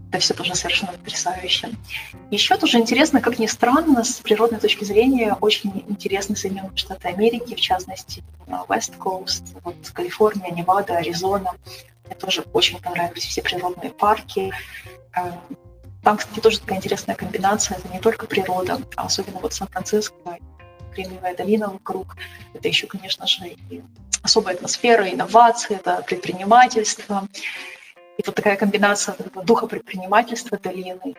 [0.09, 1.69] Это все тоже совершенно потрясающе.
[2.31, 7.53] Еще тоже интересно, как ни странно, с природной точки зрения, очень интересны Соединенные Штаты Америки,
[7.53, 11.51] в частности, West Coast, вот Калифорния, Невада, Аризона.
[12.05, 14.51] Мне тоже очень понравились все природные парки.
[15.15, 15.31] Э,
[16.03, 17.77] там, кстати, тоже такая интересная комбинация.
[17.77, 20.15] Это не только природа, а особенно вот Сан-Франциско,
[20.93, 22.15] Кремниевая долина вокруг.
[22.55, 23.83] Это еще, конечно же, и
[24.23, 27.27] особая атмосфера, инновации, это предпринимательство.
[28.19, 31.15] И вот такая комбинация вот духа предпринимательства долины,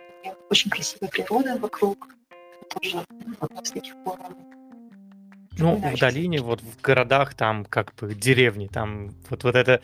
[0.51, 2.09] очень красивая природа вокруг,
[2.69, 3.03] тоже
[3.41, 4.19] одна из таких пор
[5.59, 9.81] ну, в долине, вот в городах, там как бы деревни, там вот, вот эта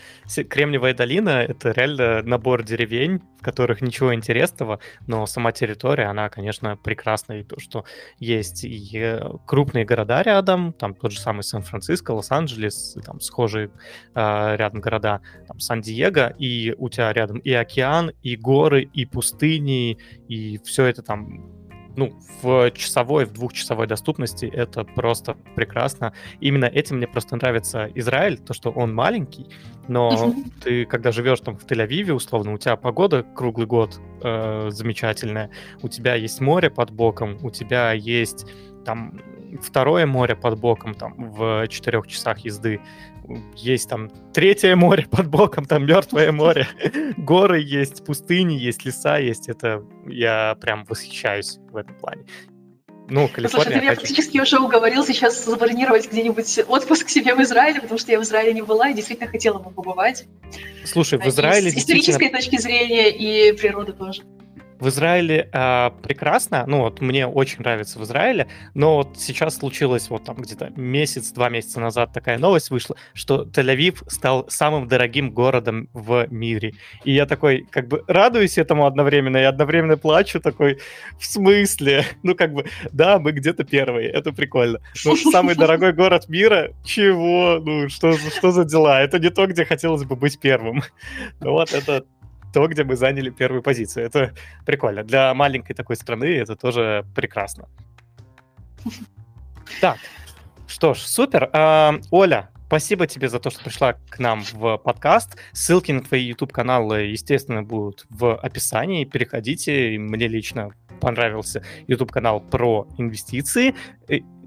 [0.49, 6.77] Кремниевая долина, это реально набор деревень, в которых ничего интересного, но сама территория, она, конечно,
[6.77, 7.85] прекрасная, и то, что
[8.19, 13.71] есть и э, крупные города рядом, там тот же самый Сан-Франциско, Лос-Анджелес, там схожие
[14.15, 19.99] э, рядом города, там Сан-Диего, и у тебя рядом и океан, и горы, и пустыни,
[20.29, 21.66] и все это там
[21.97, 26.13] ну, в часовой, в двухчасовой доступности это просто прекрасно.
[26.41, 29.47] Именно этим мне просто нравится Израиль, то, что он маленький,
[29.89, 35.51] но ты, когда живешь там в Тель-Авиве, условно, у тебя погода круглый год э, замечательная,
[35.83, 38.47] у тебя есть море под боком, у тебя есть
[38.85, 39.21] там
[39.63, 42.81] второе море под боком, там, в четырех часах езды.
[43.55, 46.69] Есть там третье море под боком, там мертвое море.
[47.17, 49.49] Горы есть, пустыни есть, леса есть.
[49.49, 52.25] Это я прям восхищаюсь в этом плане.
[53.09, 53.49] Ну, Калифорния...
[53.49, 58.11] Слушай, ты меня практически уже уговорил сейчас забронировать где-нибудь отпуск себе в Израиле, потому что
[58.11, 60.27] я в Израиле не была и действительно хотела бы побывать.
[60.85, 61.71] Слушай, в Израиле...
[61.71, 64.23] С исторической точки зрения и природы тоже
[64.79, 70.11] в Израиле э, прекрасно, ну вот мне очень нравится в Израиле, но вот сейчас случилось
[70.11, 75.89] вот там где-то месяц-два месяца назад такая новость вышла, что Тель-Авив стал самым дорогим городом
[75.93, 76.75] в мире.
[77.05, 80.81] И я такой как бы радуюсь этому одновременно и одновременно плачу такой,
[81.19, 82.05] в смысле?
[82.23, 84.81] Ну как бы, да, мы где-то первые, это прикольно.
[85.05, 86.73] Но самый дорогой город мира?
[86.85, 87.61] Чего?
[87.65, 89.01] Ну что, что за дела?
[89.01, 90.83] Это не то, где хотелось бы быть первым.
[91.41, 92.05] Ну вот это
[92.57, 94.07] то, где мы заняли первую позицию.
[94.07, 94.33] Это
[94.65, 95.05] прикольно.
[95.05, 97.69] Для маленькой такой страны это тоже прекрасно.
[99.81, 99.99] Так,
[100.67, 101.51] что ж, супер.
[101.53, 105.37] А, Оля, спасибо тебе за то, что пришла к нам в подкаст.
[105.53, 109.05] Ссылки на твои YouTube-каналы, естественно, будут в описании.
[109.05, 109.99] Переходите.
[109.99, 113.75] Мне лично понравился YouTube-канал про инвестиции.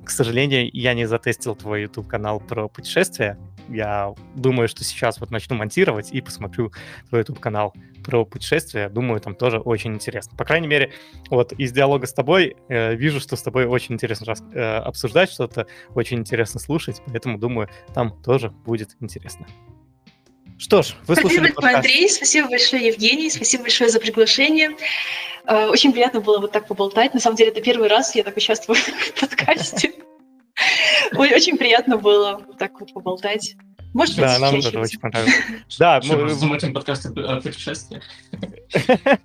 [0.09, 3.37] К сожалению, я не затестил твой YouTube-канал про путешествия.
[3.69, 6.71] Я думаю, что сейчас вот начну монтировать и посмотрю
[7.09, 8.89] твой YouTube-канал про путешествия.
[8.89, 10.35] Думаю, там тоже очень интересно.
[10.35, 10.93] По крайней мере,
[11.29, 15.29] вот из диалога с тобой э, вижу, что с тобой очень интересно рас, э, обсуждать
[15.29, 19.45] что-то, очень интересно слушать, поэтому думаю, там тоже будет интересно.
[20.59, 24.75] Что ж, вы Спасибо большое, Андрей, спасибо большое, Евгений, спасибо большое за приглашение.
[25.45, 27.13] Э, очень приятно было вот так поболтать.
[27.13, 28.75] На самом деле, это первый раз я так участвую
[29.15, 29.93] в подкасте.
[31.15, 33.55] Очень приятно было так вот поболтать.
[33.93, 35.33] Может да, нам тоже очень понравилось.
[35.79, 38.03] Да, мы замутим подкаст о путешествиях.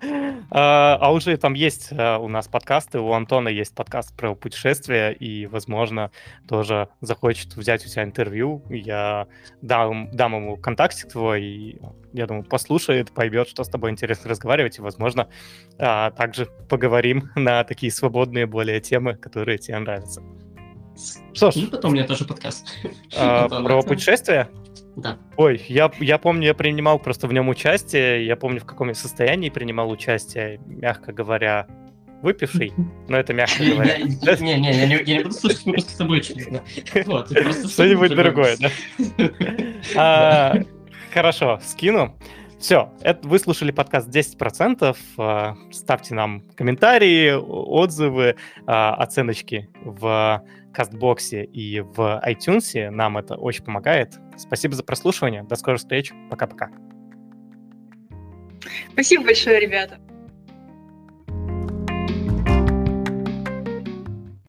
[0.51, 5.11] А, а уже там есть а, у нас подкасты, у Антона есть подкаст про путешествия,
[5.11, 6.13] и, возможно,
[6.49, 8.63] тоже захочет взять у тебя интервью.
[8.71, 9.27] Я
[9.63, 11.79] дам, дам ему контактик твой, и
[12.13, 15.29] я думаю, послушает, поймет, что с тобой интересно разговаривать, и, возможно,
[15.79, 20.23] а, также поговорим на такие свободные более темы, которые тебе нравятся.
[21.33, 21.57] Что ж.
[21.57, 22.69] И потом у меня тоже подкаст.
[23.17, 24.49] А, про путешествия?
[24.97, 25.19] Да.
[25.37, 28.27] Ой, я, я помню, я принимал просто в нем участие.
[28.27, 31.67] Я помню, в каком я состоянии принимал участие, мягко говоря,
[32.23, 32.73] выпивший,
[33.09, 33.99] но это мягко говоря.
[33.99, 36.63] Не-не, я не буду слушать выпуск с тобой, честно.
[36.85, 38.71] Что-нибудь другое, да?
[39.97, 40.55] А,
[41.13, 42.17] хорошо, скину.
[42.59, 44.97] Все, это вы слушали подкаст 10%.
[45.19, 48.37] А, ставьте нам комментарии, отзывы,
[48.67, 50.43] а, оценочки в
[50.75, 52.91] Кастбоксе и в iTunes.
[52.91, 54.19] Нам это очень помогает.
[54.37, 55.45] Спасибо за прослушивание.
[55.45, 56.13] До скорых встреч.
[56.31, 56.71] Пока-пока.
[58.93, 59.99] Спасибо большое, ребята.